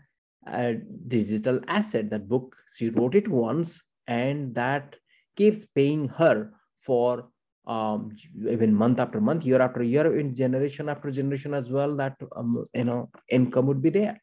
a, 0.47 0.75
digital 1.07 1.59
asset. 1.67 2.09
That 2.09 2.27
book, 2.27 2.55
she 2.75 2.89
wrote 2.89 3.15
it 3.15 3.27
once 3.27 3.81
and 4.07 4.55
that 4.55 4.95
keeps 5.35 5.65
paying 5.65 6.09
her 6.09 6.51
for 6.81 7.29
um, 7.67 8.15
even 8.47 8.73
month 8.73 8.99
after 8.99 9.19
month, 9.21 9.45
year 9.45 9.61
after 9.61 9.83
year, 9.83 10.17
in 10.17 10.35
generation 10.35 10.89
after 10.89 11.09
generation 11.09 11.53
as 11.53 11.71
well, 11.71 11.95
that, 11.95 12.15
um, 12.35 12.65
you 12.73 12.83
know, 12.83 13.09
income 13.29 13.67
would 13.67 13.81
be 13.81 13.89
there. 13.89 14.21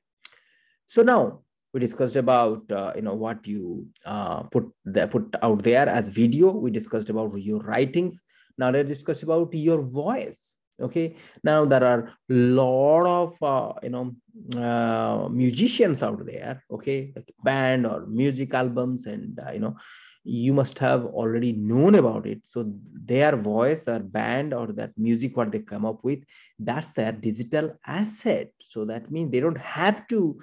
So 0.87 1.03
now 1.03 1.41
we 1.73 1.81
discussed 1.81 2.17
about 2.17 2.71
uh, 2.71 2.93
you 2.95 3.03
know 3.03 3.15
what 3.15 3.47
you 3.47 3.87
uh, 4.05 4.43
put 4.45 4.71
there, 4.85 5.07
put 5.07 5.35
out 5.43 5.63
there 5.63 5.89
as 5.89 6.09
video. 6.09 6.51
We 6.51 6.71
discussed 6.71 7.09
about 7.09 7.35
your 7.37 7.61
writings. 7.61 8.23
Now 8.59 8.71
let's 8.71 8.89
discuss 8.89 9.23
about 9.23 9.55
your 9.55 9.83
voice. 9.83 10.57
Okay? 10.81 11.17
Now 11.43 11.65
there 11.65 11.85
are 11.85 12.13
a 12.31 12.35
lot 12.35 13.07
of 13.07 13.43
uh, 13.43 13.73
you 13.83 13.91
know 13.91 14.15
uh, 14.61 15.29
musicians 15.29 16.03
out 16.03 16.25
there. 16.27 16.63
Okay? 16.71 17.13
Like 17.17 17.33
band 17.43 17.87
or 17.87 18.07
music 18.07 18.53
albums 18.53 19.07
and 19.07 19.39
uh, 19.39 19.53
you 19.53 19.61
know 19.61 19.77
you 20.25 20.53
must 20.53 20.79
have 20.79 21.05
already 21.07 21.53
known 21.53 21.95
about 21.95 22.27
it. 22.27 22.43
So 22.45 22.71
their 22.93 23.35
voice 23.37 23.85
their 23.85 24.01
band 24.01 24.53
or 24.53 24.69
that 24.73 24.91
music 24.97 25.37
what 25.37 25.51
they 25.51 25.61
come 25.61 25.85
up 25.85 26.05
with 26.05 26.21
that's 26.59 26.89
their 26.89 27.13
digital 27.13 27.79
asset. 27.87 28.51
So 28.61 28.85
that 28.85 29.11
means 29.11 29.33
they 29.33 29.41
don't 29.41 29.59
have 29.59 30.07
to 30.09 30.39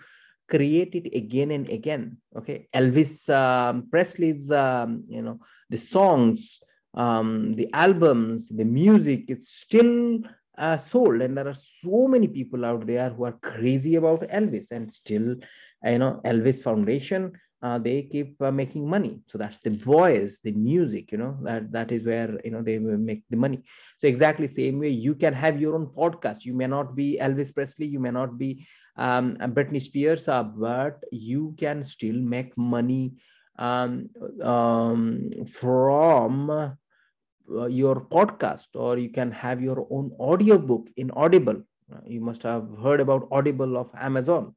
create 0.49 0.95
it 0.95 1.07
again 1.15 1.51
and 1.51 1.69
again 1.69 2.17
okay? 2.35 2.67
Elvis 2.73 3.29
um, 3.33 3.87
presley's 3.91 4.51
um, 4.51 5.03
you 5.07 5.21
know 5.21 5.39
the 5.69 5.77
songs 5.77 6.59
um, 6.95 7.53
the 7.53 7.67
albums 7.73 8.49
the 8.49 8.65
music 8.65 9.25
it's 9.27 9.49
still 9.49 10.19
uh, 10.59 10.77
sold. 10.77 11.21
And 11.21 11.37
there 11.37 11.47
are 11.47 11.55
so 11.55 12.07
many 12.07 12.27
people 12.27 12.65
out 12.65 12.85
there 12.85 13.09
who 13.09 13.25
are 13.25 13.39
crazy 13.41 13.95
about 13.95 14.21
elvis 14.29 14.71
and 14.71 14.91
still 14.91 15.35
you 15.83 15.97
know 15.97 16.19
elvis 16.25 16.61
foundation 16.61 17.31
uh, 17.61 17.77
they 17.77 18.03
keep 18.03 18.41
uh, 18.41 18.51
making 18.51 18.89
money. 18.89 19.19
So 19.27 19.37
that's 19.37 19.59
the 19.59 19.71
voice 19.71 20.39
the 20.43 20.51
music 20.51 21.11
you 21.11 21.17
know 21.17 21.37
that 21.43 21.71
that 21.71 21.91
is 21.91 22.03
where 22.03 22.39
you 22.43 22.51
know 22.51 22.61
they 22.61 22.79
make 22.79 23.23
the 23.29 23.37
money. 23.37 23.63
So 23.97 24.07
exactly 24.07 24.47
same 24.47 24.79
way 24.79 24.89
you 24.89 25.15
can 25.15 25.33
have 25.33 25.59
your 25.59 25.75
own 25.75 25.87
podcast. 25.87 26.45
You 26.45 26.53
may 26.53 26.67
not 26.67 26.95
be 26.95 27.17
elvis 27.21 27.53
presley 27.53 27.87
you 27.87 27.99
may 27.99 28.11
not 28.11 28.37
be 28.37 28.65
um, 28.95 29.35
britney 29.37 29.81
spears 29.81 30.27
uh, 30.27 30.43
but 30.43 31.03
you 31.11 31.55
can 31.57 31.83
still 31.83 32.15
make 32.15 32.57
money 32.57 33.13
um, 33.57 34.09
um, 34.41 35.29
from 35.51 36.49
uh, 36.49 37.65
your 37.67 38.01
podcast 38.01 38.67
or 38.75 38.97
you 38.97 39.09
can 39.09 39.31
have 39.31 39.61
your 39.61 39.87
own 39.89 40.11
audiobook 40.19 40.87
in 40.97 41.11
audible. 41.11 41.61
Uh, 41.93 41.99
you 42.05 42.21
must 42.21 42.43
have 42.43 42.67
heard 42.83 42.99
about 42.99 43.27
audible 43.31 43.75
of 43.75 43.89
amazon 43.97 44.53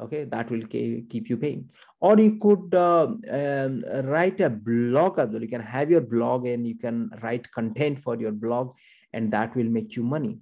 okay 0.00 0.24
that 0.24 0.50
will 0.50 0.66
keep 0.66 1.28
you 1.28 1.36
paying. 1.36 1.70
Or 2.00 2.18
you 2.18 2.38
could 2.38 2.74
uh, 2.74 3.08
um, 3.30 3.84
write 4.04 4.40
a 4.40 4.50
blog 4.50 5.18
as 5.18 5.30
well. 5.30 5.42
You 5.42 5.48
can 5.48 5.62
have 5.62 5.90
your 5.90 6.02
blog 6.02 6.46
and 6.46 6.66
you 6.66 6.76
can 6.76 7.10
write 7.22 7.50
content 7.50 8.02
for 8.02 8.16
your 8.16 8.32
blog 8.32 8.74
and 9.12 9.32
that 9.32 9.56
will 9.56 9.70
make 9.78 9.96
you 9.96 10.02
money. 10.02 10.38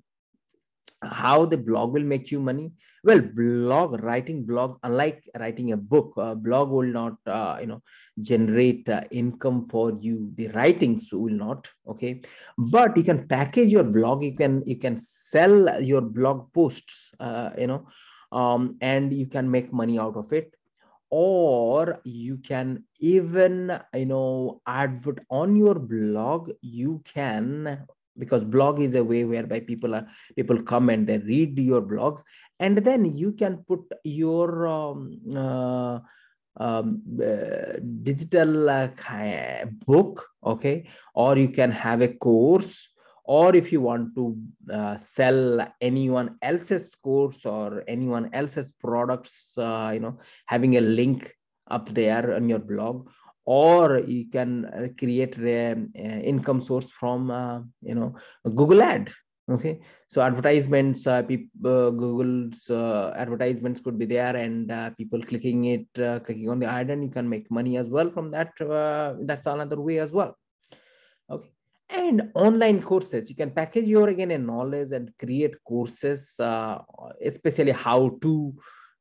How 1.03 1.45
the 1.45 1.59
blog 1.59 1.93
will 1.93 2.03
make 2.03 2.31
you 2.31 2.41
money? 2.41 2.73
Well 3.05 3.21
blog 3.21 4.03
writing 4.03 4.45
blog 4.45 4.79
unlike 4.83 5.23
writing 5.39 5.73
a 5.73 5.77
book 5.77 6.15
a 6.17 6.35
blog 6.35 6.71
will 6.71 6.87
not 6.87 7.17
uh, 7.27 7.59
you 7.61 7.67
know 7.67 7.83
generate 8.19 8.89
uh, 8.89 9.03
income 9.11 9.69
for 9.69 9.93
you. 10.01 10.33
The 10.35 10.49
writings 10.49 11.11
will 11.13 11.35
not 11.35 11.71
okay? 11.87 12.23
But 12.57 12.97
you 12.97 13.03
can 13.03 13.29
package 13.29 13.69
your 13.69 13.85
blog. 13.85 14.25
You 14.25 14.35
can 14.35 14.63
you 14.67 14.77
can 14.77 14.97
sell 14.97 15.83
your 15.83 16.01
blog 16.01 16.51
posts 16.55 17.13
uh, 17.21 17.51
you 17.59 17.67
know 17.67 17.87
um, 18.35 18.77
and 18.81 19.13
you 19.13 19.27
can 19.27 19.51
make 19.51 19.73
money 19.73 19.99
out 19.99 20.17
of 20.17 20.33
it. 20.33 20.55
Or 21.11 22.01
you 22.05 22.39
can 22.39 22.85
even 22.99 23.79
you 23.95 24.07
know 24.07 24.61
advert 24.67 25.21
on 25.31 25.55
your 25.55 25.77
blog. 25.77 26.51
You 26.61 27.03
can 27.05 27.87
because 28.19 28.45
blog 28.45 28.81
is 28.81 28.95
a 28.95 29.05
way 29.05 29.25
whereby 29.25 29.61
people 29.61 29.95
are 29.95 30.07
people 30.35 30.61
come 30.63 30.91
and 30.91 31.07
they 31.07 31.19
read 31.19 31.59
your 31.59 31.83
blogs. 31.83 32.23
And 32.59 32.79
then 32.79 33.05
you 33.05 33.33
can 33.33 33.65
put 33.69 33.81
your 34.03 34.67
um, 34.67 35.21
uh, 35.35 36.01
um, 36.57 37.03
uh, 37.21 37.79
digital 38.03 38.71
uh, 38.71 38.89
book 39.87 40.27
okay? 40.45 40.89
Or 41.15 41.37
you 41.37 41.49
can 41.49 41.71
have 41.71 42.03
a 42.03 42.09
course 42.09 42.89
or 43.25 43.57
if 43.57 43.73
you 43.73 43.81
want 43.81 44.15
to 44.15 44.37
uh, 44.73 44.97
sell 44.97 45.67
anyone 45.81 46.37
else's 46.43 46.95
course 47.03 47.45
or 47.47 47.83
anyone 47.89 48.29
else's 48.33 48.71
products 48.73 49.55
uh, 49.59 49.91
you 49.93 50.01
know 50.01 50.19
having 50.47 50.77
a 50.77 50.81
link 50.81 51.35
up 51.71 51.89
there 51.91 52.35
on 52.35 52.49
your 52.49 52.59
blog 52.59 53.09
or 53.47 53.99
you 54.01 54.27
can 54.31 54.65
uh, 54.67 54.89
create 54.99 55.37
an 55.37 55.91
uh, 55.97 56.01
income 56.01 56.61
source 56.61 56.91
from 56.91 57.31
uh, 57.31 57.61
you 57.83 57.95
know 57.95 58.15
google 58.55 58.83
ad 58.83 59.11
okay? 59.51 59.81
So 60.09 60.23
advertisements 60.23 61.07
uh, 61.07 61.23
people, 61.23 61.93
google's 61.93 62.71
advertisements 62.71 63.81
could 63.81 63.99
be 63.99 64.07
there 64.07 64.37
and 64.37 64.97
people 64.97 65.23
clicking 65.23 65.65
it 65.65 65.87
clicking 66.25 66.49
on 66.49 66.59
the 66.59 66.67
ad 66.67 66.91
and 66.91 67.03
you 67.03 67.11
can 67.11 67.29
make 67.29 67.51
money 67.51 67.77
as 67.77 67.89
well 67.89 68.11
from 68.11 68.31
that 68.31 68.53
that's 69.23 69.47
another 69.47 69.81
way 69.81 69.99
as 69.99 70.13
well 70.13 70.37
okay 71.31 71.51
and 71.91 72.31
online 72.35 72.83
courses 72.83 73.29
you 73.29 73.37
can 73.37 73.51
package 73.51 73.85
your 73.85 74.09
again 74.09 74.31
a 74.31 74.39
knowledge 74.39 74.91
and 74.91 75.13
create 75.19 75.55
courses 75.65 76.35
uh, 76.41 76.79
especially 77.23 77.73
how 77.73 78.17
to 78.21 78.55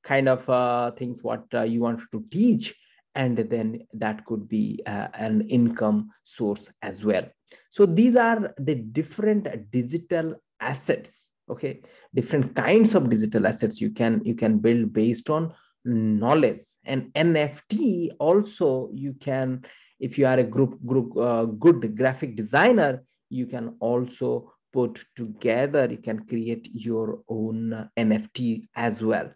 kind 0.03 0.27
of 0.29 0.47
uh, 0.49 0.91
things 0.91 1.23
what 1.23 1.45
uh, 1.53 1.61
you 1.61 1.79
want 1.79 2.01
to 2.11 2.23
teach. 2.29 2.75
And 3.15 3.37
then 3.37 3.87
that 3.93 4.25
could 4.25 4.47
be 4.47 4.81
uh, 4.85 5.07
an 5.13 5.41
income 5.41 6.11
source 6.23 6.69
as 6.81 7.05
well. 7.05 7.25
So 7.69 7.85
these 7.85 8.15
are 8.15 8.53
the 8.57 8.75
different 8.75 9.71
digital 9.71 10.35
assets 10.59 11.29
okay? 11.49 11.81
Different 12.15 12.55
kinds 12.55 12.95
of 12.95 13.09
digital 13.09 13.45
assets 13.45 13.81
you 13.81 13.91
can 13.91 14.21
you 14.23 14.33
can 14.33 14.59
build 14.59 14.93
based 14.93 15.29
on 15.29 15.53
knowledge. 15.85 16.61
And 16.85 17.13
nft 17.13 18.09
also 18.17 18.89
you 18.93 19.13
can 19.13 19.65
if 20.07 20.17
you 20.17 20.25
are 20.31 20.39
a 20.39 20.49
group 20.55 20.73
group 20.91 21.09
uh, 21.17 21.45
good 21.65 21.81
graphic 21.99 22.35
designer 22.41 22.91
you 23.29 23.45
can 23.53 23.65
also 23.79 24.29
put 24.77 25.03
together 25.15 25.83
you 25.95 26.01
can 26.09 26.19
create 26.31 26.65
your 26.73 27.07
own 27.27 27.89
nft 27.97 28.67
as 28.87 29.03
well 29.11 29.29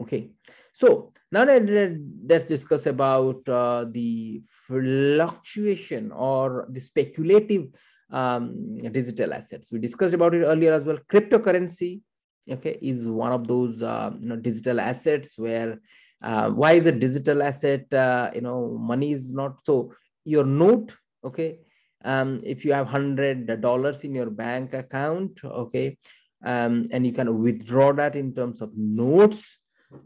okay 0.00 0.22
so 0.72 1.12
now 1.30 1.44
let's 1.44 2.46
discuss 2.46 2.86
about 2.86 3.46
uh, 3.48 3.84
the 3.90 4.42
fluctuation 4.66 6.12
or 6.12 6.66
the 6.70 6.80
speculative 6.80 7.68
um, 8.10 8.78
digital 8.92 9.32
assets. 9.34 9.72
We 9.72 9.78
discussed 9.78 10.14
about 10.14 10.34
it 10.34 10.44
earlier 10.44 10.72
as 10.74 10.84
well. 10.84 10.98
Cryptocurrency, 11.10 12.00
okay, 12.50 12.78
is 12.82 13.06
one 13.06 13.32
of 13.32 13.46
those 13.46 13.82
uh, 13.82 14.10
you 14.20 14.28
know 14.28 14.36
digital 14.36 14.80
assets 14.80 15.38
where 15.38 15.80
uh, 16.22 16.50
why 16.50 16.72
is 16.72 16.86
a 16.86 16.92
digital 16.92 17.42
asset? 17.42 17.92
Uh, 17.92 18.30
you 18.34 18.40
know, 18.40 18.76
money 18.78 19.12
is 19.12 19.28
not 19.28 19.56
so. 19.66 19.92
Your 20.24 20.44
note, 20.44 20.96
okay, 21.24 21.58
um, 22.04 22.40
if 22.44 22.64
you 22.64 22.72
have 22.72 22.86
hundred 22.86 23.60
dollars 23.60 24.04
in 24.04 24.14
your 24.14 24.30
bank 24.30 24.72
account, 24.72 25.40
okay, 25.44 25.98
um, 26.44 26.88
and 26.92 27.04
you 27.04 27.12
can 27.12 27.42
withdraw 27.42 27.92
that 27.92 28.14
in 28.14 28.34
terms 28.34 28.60
of 28.60 28.70
notes 28.76 29.58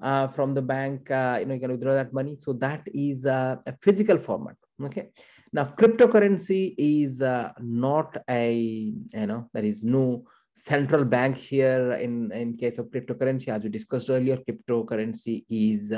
uh, 0.02 0.29
from 0.29 0.55
the 0.55 0.62
bank, 0.62 1.11
uh, 1.11 1.37
you 1.40 1.46
know, 1.46 1.55
you 1.55 1.61
can 1.61 1.70
withdraw 1.72 1.94
that 1.94 2.12
money. 2.12 2.37
So 2.38 2.52
that 2.55 2.83
is 2.87 3.26
uh, 3.26 3.57
a 3.66 3.74
physical 3.83 4.18
format. 4.18 4.57
Okay. 4.83 5.11
Now, 5.52 5.72
cryptocurrency 5.79 6.74
is 6.76 7.22
uh, 7.22 7.52
not 7.61 8.16
a, 8.29 8.52
you 8.52 9.26
know, 9.26 9.48
there 9.55 9.64
is 9.64 9.83
no 9.83 10.24
central 10.57 11.05
bank 11.05 11.37
here 11.37 11.92
in, 11.92 12.33
in 12.33 12.57
case 12.57 12.79
of 12.79 12.87
cryptocurrency. 12.87 13.49
As 13.49 13.62
we 13.62 13.69
discussed 13.69 14.11
earlier, 14.11 14.38
cryptocurrency 14.38 15.45
is 15.51 15.92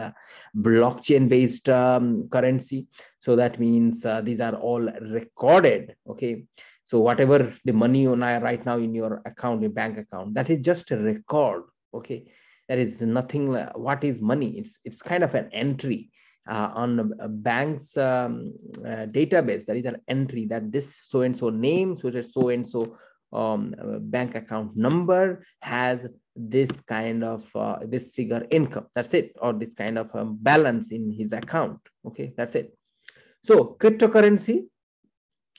blockchain 0.57 1.29
based 1.29 1.69
um, 1.69 2.29
currency. 2.29 2.87
So 3.21 3.37
that 3.37 3.59
means 3.59 4.05
uh, 4.05 4.21
these 4.21 4.41
are 4.41 4.55
all 4.55 4.83
recorded. 4.83 5.95
Okay. 6.09 6.45
So 6.85 6.99
whatever 7.01 7.53
the 7.65 7.73
money 7.73 8.03
you 8.03 8.15
right 8.15 8.65
now 8.65 8.79
in 8.79 8.95
your 8.95 9.23
account, 9.25 9.63
your 9.63 9.71
bank 9.71 9.99
account, 9.99 10.35
that 10.35 10.51
is 10.51 10.59
just 10.59 10.91
a 10.91 10.99
record. 10.99 11.63
Okay 11.95 12.27
there 12.69 12.79
is 12.79 13.03
nothing 13.03 13.55
what 13.75 14.05
is 14.05 14.21
money 14.21 14.59
it's 14.59 14.79
it's 14.85 15.03
kind 15.03 15.25
of 15.25 15.35
an 15.35 15.49
entry 15.53 16.11
uh, 16.49 16.71
on 16.75 17.13
a 17.21 17.29
bank's 17.29 17.97
um, 17.97 18.53
uh, 18.81 19.07
database 19.19 19.65
there 19.65 19.77
is 19.77 19.85
an 19.85 19.97
entry 20.09 20.47
that 20.47 20.71
this 20.71 21.01
so 21.03 21.23
and 21.23 21.37
so 21.37 21.51
name 21.51 21.97
so 21.97 22.11
so 22.21 22.51
and 22.51 22.67
so 22.67 22.97
um, 23.33 23.75
bank 24.01 24.35
account 24.35 24.77
number 24.77 25.45
has 25.61 26.07
this 26.35 26.71
kind 26.83 27.25
of 27.25 27.45
uh, 27.55 27.79
this 27.85 28.09
figure 28.09 28.47
income. 28.51 28.87
That's 28.95 29.13
it. 29.15 29.37
Or 29.41 29.53
this 29.53 29.75
kind 29.75 29.99
of 29.99 30.15
um, 30.15 30.39
balance 30.41 30.93
in 30.93 31.13
his 31.13 31.33
account. 31.33 31.81
Okay 32.07 32.33
that's 32.37 32.55
it. 32.55 32.77
So 33.43 33.77
cryptocurrency 33.79 34.67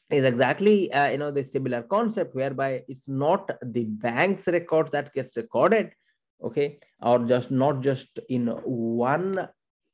is 0.09 0.23
exactly 0.23 0.91
uh, 0.91 1.09
you 1.09 1.17
know 1.17 1.31
the 1.31 1.43
similar 1.43 1.83
concept 1.83 2.35
whereby 2.35 2.83
it's 2.87 3.07
not 3.07 3.49
the 3.61 3.85
bank's 3.85 4.47
record 4.47 4.91
that 4.91 5.13
gets 5.13 5.37
recorded 5.37 5.91
okay 6.43 6.79
or 7.01 7.19
just 7.19 7.51
not 7.51 7.81
just 7.81 8.19
in 8.29 8.47
one 8.47 9.37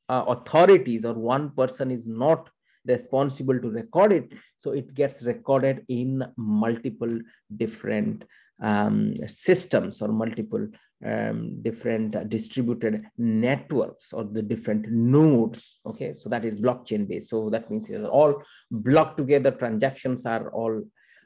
uh, 0.08 0.24
authorities 0.28 1.04
or 1.04 1.14
one 1.14 1.50
person 1.50 1.90
is 1.90 2.06
not 2.06 2.48
responsible 2.86 3.58
to 3.58 3.70
record 3.70 4.12
it 4.12 4.32
so 4.56 4.70
it 4.70 4.94
gets 4.94 5.22
recorded 5.22 5.84
in 5.88 6.24
multiple 6.36 7.18
different 7.56 8.24
um, 8.60 9.14
systems 9.26 10.00
or 10.00 10.08
multiple 10.08 10.66
um, 11.04 11.62
different 11.62 12.28
distributed 12.28 13.04
networks 13.18 14.12
or 14.12 14.24
the 14.24 14.42
different 14.42 14.90
nodes. 14.90 15.78
Okay, 15.84 16.14
so 16.14 16.28
that 16.28 16.44
is 16.44 16.56
blockchain 16.56 17.06
based. 17.06 17.28
So 17.28 17.50
that 17.50 17.70
means 17.70 17.90
all 17.90 18.42
blocked 18.70 19.18
together 19.18 19.50
transactions 19.50 20.24
are 20.26 20.50
all 20.50 20.82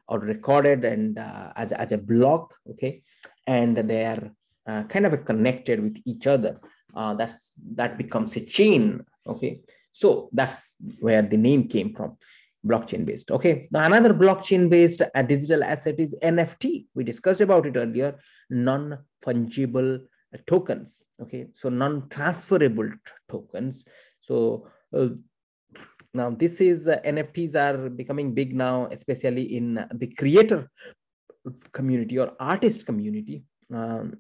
are 0.08 0.18
recorded 0.18 0.84
and 0.84 1.18
uh, 1.18 1.52
as, 1.54 1.70
as 1.72 1.92
a 1.92 1.98
block. 1.98 2.54
Okay, 2.70 3.02
and 3.46 3.76
they 3.76 4.06
are 4.06 4.30
uh, 4.66 4.82
kind 4.84 5.06
of 5.06 5.24
connected 5.24 5.80
with 5.80 6.02
each 6.04 6.26
other. 6.26 6.60
Uh, 6.94 7.14
that's 7.14 7.52
that 7.74 7.96
becomes 7.96 8.34
a 8.36 8.44
chain. 8.44 9.04
Okay, 9.26 9.60
so 9.92 10.28
that's 10.32 10.74
where 11.00 11.22
the 11.22 11.36
name 11.36 11.68
came 11.68 11.94
from 11.94 12.16
blockchain 12.66 13.06
based 13.06 13.30
okay 13.30 13.64
now 13.70 13.84
another 13.86 14.12
blockchain 14.12 14.68
based 14.68 15.00
uh, 15.02 15.22
digital 15.22 15.64
asset 15.64 15.98
is 15.98 16.14
nft 16.22 16.86
we 16.94 17.02
discussed 17.02 17.40
about 17.40 17.64
it 17.66 17.76
earlier 17.76 18.18
non 18.50 18.98
fungible 19.24 19.98
tokens. 20.46 21.02
Okay 21.20 21.48
so 21.54 21.68
non 21.68 22.08
transferable 22.08 22.90
tokens. 23.28 23.84
So 24.20 24.68
uh, 24.96 25.08
now 26.14 26.30
this 26.30 26.60
is 26.60 26.88
uh, 26.88 26.98
nfts 27.04 27.54
are 27.54 27.88
becoming 27.88 28.34
big 28.34 28.54
now 28.54 28.88
especially 28.90 29.56
in 29.56 29.86
the 29.94 30.08
creator 30.14 30.68
community 31.72 32.18
or 32.18 32.32
artist 32.40 32.84
community 32.84 33.44
um, 33.72 34.16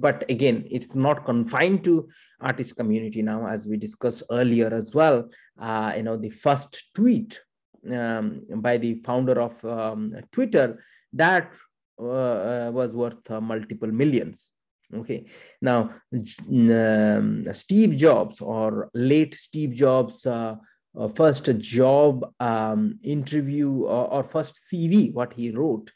but 0.00 0.24
again 0.28 0.64
it's 0.70 0.94
not 0.94 1.24
confined 1.24 1.84
to 1.84 2.08
artist 2.40 2.76
community 2.76 3.22
now 3.22 3.46
as 3.46 3.66
we 3.66 3.76
discussed 3.76 4.22
earlier 4.30 4.72
as 4.72 4.94
well 4.94 5.28
uh, 5.60 5.92
you 5.96 6.02
know 6.02 6.16
the 6.16 6.30
first 6.30 6.90
tweet 6.94 7.40
um, 7.88 8.42
by 8.56 8.76
the 8.76 8.94
founder 9.04 9.40
of 9.40 9.64
um, 9.64 10.12
Twitter, 10.32 10.82
that 11.12 11.50
uh, 11.98 12.04
uh, 12.04 12.70
was 12.72 12.94
worth 12.94 13.30
uh, 13.30 13.40
multiple 13.40 13.90
millions. 13.90 14.52
Okay, 14.92 15.26
now 15.62 15.94
um, 16.12 17.44
Steve 17.52 17.96
Jobs 17.96 18.40
or 18.40 18.90
late 18.94 19.34
Steve 19.34 19.72
Jobs. 19.72 20.26
Uh, 20.26 20.56
uh, 20.98 21.06
first 21.06 21.48
job 21.58 22.28
um, 22.40 22.98
interview 23.04 23.84
or, 23.84 24.10
or, 24.10 24.24
first 24.24 24.60
CV, 24.68 25.14
what 25.14 25.32
he 25.32 25.52
wrote, 25.52 25.92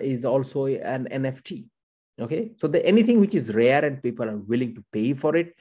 is 0.00 0.24
also 0.24 0.66
an 0.66 1.08
NFT. 1.10 1.64
Okay, 2.20 2.52
so 2.58 2.68
the, 2.68 2.84
anything 2.84 3.20
which 3.20 3.34
is 3.34 3.54
rare 3.54 3.84
and 3.84 4.02
people 4.02 4.28
are 4.28 4.36
willing 4.36 4.74
to 4.74 4.84
pay 4.92 5.14
for 5.14 5.34
it, 5.34 5.54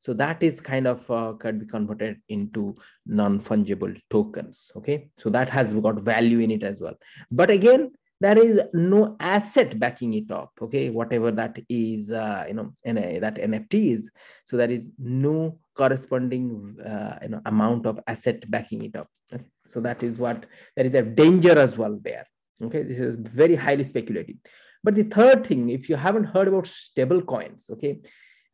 so 0.00 0.12
that 0.14 0.42
is 0.42 0.60
kind 0.60 0.86
of 0.86 1.10
uh, 1.10 1.32
can 1.34 1.58
be 1.58 1.66
converted 1.66 2.20
into 2.28 2.74
non-fungible 3.06 4.00
tokens. 4.10 4.70
Okay, 4.76 5.10
so 5.18 5.28
that 5.30 5.48
has 5.50 5.74
got 5.74 6.00
value 6.00 6.38
in 6.38 6.50
it 6.50 6.62
as 6.62 6.80
well. 6.80 6.94
But 7.30 7.50
again, 7.50 7.92
there 8.20 8.38
is 8.38 8.60
no 8.72 9.16
asset 9.20 9.78
backing 9.78 10.14
it 10.14 10.30
up. 10.30 10.52
Okay, 10.60 10.90
whatever 10.90 11.30
that 11.32 11.58
is, 11.68 12.10
uh, 12.10 12.44
you 12.48 12.54
know, 12.54 12.72
that 12.84 13.36
NFT 13.36 13.92
is. 13.92 14.10
So 14.44 14.56
there 14.56 14.70
is 14.70 14.90
no 14.98 15.58
corresponding 15.74 16.76
uh, 16.84 17.18
you 17.22 17.28
know 17.28 17.40
amount 17.46 17.86
of 17.86 18.00
asset 18.06 18.50
backing 18.50 18.84
it 18.84 18.96
up. 18.96 19.08
Okay? 19.32 19.44
So 19.68 19.80
that 19.80 20.02
is 20.02 20.18
what 20.18 20.46
there 20.76 20.86
is 20.86 20.94
a 20.94 21.02
danger 21.02 21.58
as 21.58 21.76
well 21.76 21.98
there. 22.02 22.26
Okay, 22.60 22.82
this 22.82 22.98
is 22.98 23.16
very 23.16 23.54
highly 23.54 23.84
speculative. 23.84 24.36
But 24.84 24.94
the 24.94 25.04
third 25.04 25.46
thing, 25.46 25.70
if 25.70 25.88
you 25.88 25.96
haven't 25.96 26.24
heard 26.24 26.48
about 26.48 26.66
stable 26.66 27.22
coins, 27.22 27.68
okay, 27.72 28.00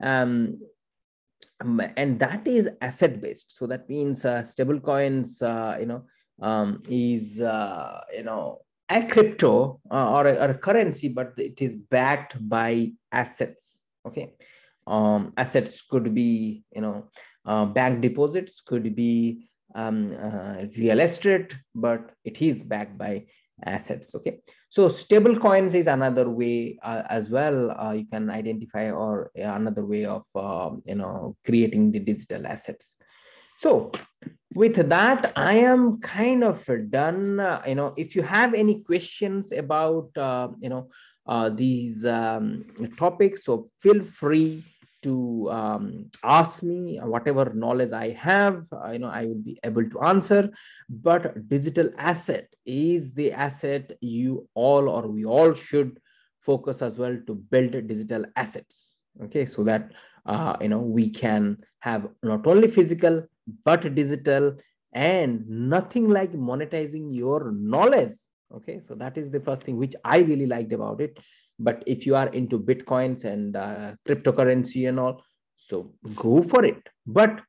um, 0.02 0.58
and 1.60 2.18
that 2.18 2.46
is 2.46 2.68
asset 2.80 3.20
based. 3.20 3.56
So 3.56 3.66
that 3.66 3.88
means 3.88 4.24
uh, 4.24 4.42
stable 4.42 4.80
coins 4.80 5.40
uh, 5.42 5.76
you 5.78 5.86
know 5.86 6.04
um, 6.40 6.82
is 6.88 7.40
uh, 7.40 8.00
you 8.14 8.24
know 8.24 8.60
a 8.88 9.02
crypto 9.06 9.80
uh, 9.90 10.10
or, 10.12 10.26
a, 10.26 10.34
or, 10.34 10.50
a, 10.50 10.58
currency 10.58 11.08
but 11.08 11.32
it 11.38 11.60
is 11.60 11.76
backed 11.76 12.36
by 12.48 12.92
assets 13.12 13.80
okay? 14.06 14.34
Um, 14.86 15.32
assets 15.36 15.80
could 15.80 16.14
be 16.14 16.64
you 16.74 16.82
know 16.82 17.08
uh, 17.46 17.64
bank 17.64 18.02
deposits 18.02 18.60
could 18.60 18.94
be 18.94 19.48
um, 19.74 20.14
uh, 20.22 20.66
real 20.76 21.00
estate 21.00 21.56
but 21.74 22.10
it 22.24 22.42
is 22.42 22.62
backed 22.62 22.98
by 22.98 23.26
assets 23.62 24.14
okay? 24.14 24.40
So 24.68 24.88
stable 24.88 25.38
coins 25.38 25.74
is 25.74 25.86
another 25.86 26.28
way 26.28 26.78
uh, 26.82 27.02
as 27.08 27.30
well 27.30 27.70
uh, 27.70 27.92
you 27.92 28.06
can 28.06 28.30
identify 28.30 28.90
or 28.90 29.30
another 29.34 29.84
way 29.84 30.04
of 30.04 30.24
um, 30.34 30.82
you 30.84 30.96
know 30.96 31.36
creating 31.44 31.92
the 31.92 32.00
digital 32.00 32.46
assets. 32.46 32.96
So 33.56 33.92
with 34.54 34.88
that 34.88 35.32
i 35.36 35.54
am 35.54 36.00
kind 36.00 36.44
of 36.44 36.64
done. 36.90 37.40
Uh, 37.40 37.62
you 37.66 37.74
know 37.74 37.92
if 37.96 38.16
you 38.16 38.22
have 38.22 38.54
any 38.54 38.80
questions 38.82 39.52
about 39.52 40.16
uh, 40.16 40.48
you 40.60 40.68
know 40.68 40.88
uh, 41.26 41.48
these 41.48 42.04
um, 42.04 42.64
topics 42.96 43.44
so 43.44 43.70
feel 43.78 44.02
free 44.02 44.62
to 45.04 45.50
um, 45.50 46.10
ask 46.22 46.62
me 46.62 46.98
whatever 46.98 47.52
knowledge 47.54 47.92
I 47.92 48.10
have, 48.10 48.64
uh, 48.72 48.90
you 48.90 48.98
know, 48.98 49.08
I 49.08 49.26
will 49.26 49.42
be 49.50 49.58
able 49.64 49.88
to 49.88 50.00
answer. 50.00 50.50
But 50.88 51.48
digital 51.48 51.90
asset 51.96 52.48
is 52.66 53.14
the 53.14 53.32
asset 53.32 53.92
you 54.00 54.48
all 54.54 54.88
or 54.88 55.06
we 55.06 55.24
all 55.24 55.54
should 55.54 56.00
focus 56.40 56.82
as 56.82 56.98
well 56.98 57.16
to 57.26 57.34
build 57.34 57.72
digital 57.72 58.24
assets. 58.36 58.96
Okay, 59.22 59.46
so 59.46 59.62
that 59.64 59.92
uh, 60.26 60.56
you 60.60 60.68
know 60.68 60.80
we 60.80 61.08
can 61.08 61.58
have 61.80 62.08
not 62.22 62.46
only 62.46 62.68
physical 62.68 63.22
but 63.64 63.94
digital 63.94 64.56
and 64.92 65.48
nothing 65.48 66.08
like 66.08 66.32
monetizing 66.32 67.14
your 67.14 67.52
knowledge. 67.52 68.12
Okay, 68.54 68.80
so 68.80 68.94
that 68.94 69.16
is 69.16 69.30
the 69.30 69.40
first 69.40 69.62
thing 69.64 69.76
which 69.76 69.94
I 70.04 70.18
really 70.18 70.46
liked 70.46 70.72
about 70.72 71.00
it 71.00 71.18
but 71.58 71.82
if 71.86 72.06
you 72.06 72.16
are 72.16 72.28
into 72.28 72.58
bitcoins 72.58 73.24
and 73.24 73.56
uh, 73.56 73.92
cryptocurrency 74.06 74.88
and 74.88 74.98
all 74.98 75.22
so 75.56 75.94
go 76.14 76.42
for 76.42 76.64
it. 76.64 76.88
But 77.06 77.40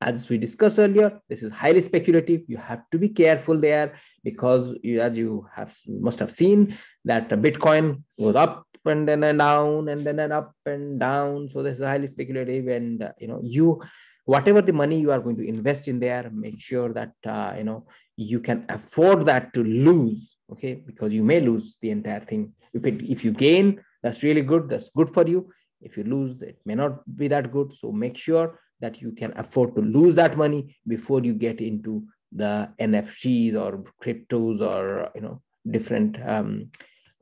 as 0.00 0.28
we 0.28 0.38
discussed 0.38 0.78
earlier 0.78 1.20
this 1.28 1.42
is 1.42 1.52
highly 1.52 1.82
speculative. 1.82 2.42
You 2.46 2.56
have 2.56 2.82
to 2.92 2.98
be 2.98 3.08
careful 3.08 3.58
there 3.58 3.94
because 4.24 4.74
you, 4.82 5.00
as 5.00 5.18
you 5.18 5.46
have 5.54 5.76
must 5.86 6.18
have 6.20 6.30
seen 6.30 6.76
that 7.04 7.28
bitcoin 7.28 8.02
goes 8.18 8.36
up 8.36 8.64
and 8.84 9.08
then 9.08 9.24
and 9.24 9.38
down 9.38 9.88
and 9.88 10.02
then 10.02 10.18
and 10.20 10.32
up 10.32 10.54
and 10.64 11.00
down. 11.00 11.48
So 11.48 11.62
this 11.62 11.78
is 11.78 11.84
highly 11.84 12.06
speculative 12.06 12.68
and 12.68 13.02
uh, 13.02 13.12
you 13.18 13.28
know 13.28 13.40
you 13.42 13.82
whatever 14.24 14.62
the 14.62 14.72
money 14.72 15.00
you 15.00 15.10
are 15.10 15.20
going 15.20 15.36
to 15.36 15.46
invest 15.46 15.88
in 15.88 15.98
there 15.98 16.30
make 16.32 16.60
sure 16.60 16.92
that 16.92 17.12
uh, 17.26 17.54
you 17.56 17.64
know 17.64 17.86
you 18.18 18.40
can 18.40 18.66
afford 18.68 19.24
that 19.26 19.54
to 19.54 19.62
lose 19.62 20.36
okay? 20.52 20.74
Because 20.74 21.12
you 21.12 21.22
may 21.22 21.40
lose 21.40 21.78
the 21.80 21.90
entire 21.90 22.20
thing. 22.20 22.52
If 22.74 22.84
it 22.84 23.00
if 23.08 23.24
you 23.24 23.32
gain 23.32 23.80
that's 24.02 24.22
really 24.22 24.42
good 24.42 24.68
that's 24.68 24.90
good 24.90 25.10
for 25.10 25.26
you. 25.26 25.50
If 25.80 25.96
you 25.96 26.02
lose 26.02 26.42
it 26.42 26.58
may 26.66 26.74
not 26.74 27.16
be 27.16 27.28
that 27.28 27.52
good. 27.52 27.72
So 27.72 27.92
make 27.92 28.16
sure 28.16 28.58
that 28.80 29.00
you 29.00 29.12
can 29.12 29.32
afford 29.38 29.76
to 29.76 29.82
lose 29.82 30.16
that 30.16 30.36
money 30.36 30.76
before 30.86 31.22
you 31.22 31.34
get 31.34 31.60
into 31.60 32.04
the 32.30 32.68
nfts 32.78 33.54
or 33.54 33.82
cryptos 34.04 34.60
or 34.60 35.10
you 35.14 35.22
know 35.22 35.40
different 35.70 36.18
um, 36.28 36.70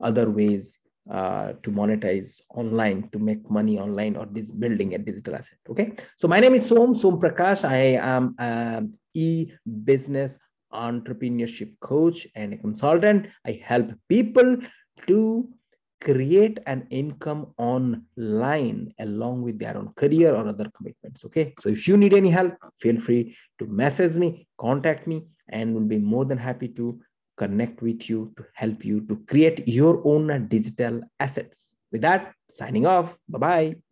other 0.01 0.29
ways 0.29 0.79
uh, 1.09 1.53
to 1.63 1.71
monetize 1.71 2.41
online 2.53 3.07
to 3.13 3.17
make 3.17 3.49
money 3.49 3.79
online 3.79 4.17
or 4.17 4.27
this 4.29 4.51
building 4.51 4.93
a 4.93 4.97
digital 4.97 5.35
asset 5.35 5.57
okay? 5.69 5.93
So 6.17 6.27
my 6.27 6.39
name 6.39 6.55
is 6.55 6.65
som 6.65 6.95
som 6.95 7.19
prakash. 7.19 7.63
I 7.63 7.97
am 8.01 8.35
an 8.39 8.93
e-business 9.13 10.37
entrepreneurship 10.73 11.73
coach 11.79 12.27
and 12.35 12.53
a 12.53 12.57
consultant. 12.57 13.27
I 13.45 13.61
help 13.63 13.91
people 14.07 14.57
to 15.07 15.49
create 16.01 16.59
an 16.67 16.87
income 16.89 17.53
online 17.57 18.93
along 18.99 19.41
with 19.41 19.57
their 19.59 19.75
own 19.77 19.91
career 19.95 20.35
or 20.35 20.47
other 20.47 20.69
commitments. 20.75 21.25
Okay. 21.25 21.53
So 21.59 21.69
if 21.69 21.87
you 21.87 21.97
need 21.97 22.13
any 22.13 22.29
help, 22.29 22.53
feel 22.79 22.99
free 22.99 23.35
to 23.59 23.65
message 23.65 24.17
me, 24.17 24.47
contact 24.57 25.07
me, 25.07 25.25
and 25.49 25.73
we'll 25.73 25.83
be 25.83 25.97
more 25.97 26.25
than 26.25 26.37
happy 26.37 26.67
to 26.69 26.99
connect 27.37 27.81
with 27.81 28.09
you 28.09 28.33
to 28.37 28.45
help 28.53 28.83
you 28.83 29.01
to 29.07 29.17
create 29.27 29.67
your 29.67 30.01
own 30.05 30.47
digital 30.47 31.01
assets. 31.19 31.71
With 31.91 32.01
that, 32.01 32.33
signing 32.49 32.85
off. 32.85 33.17
Bye 33.29 33.39
bye. 33.39 33.86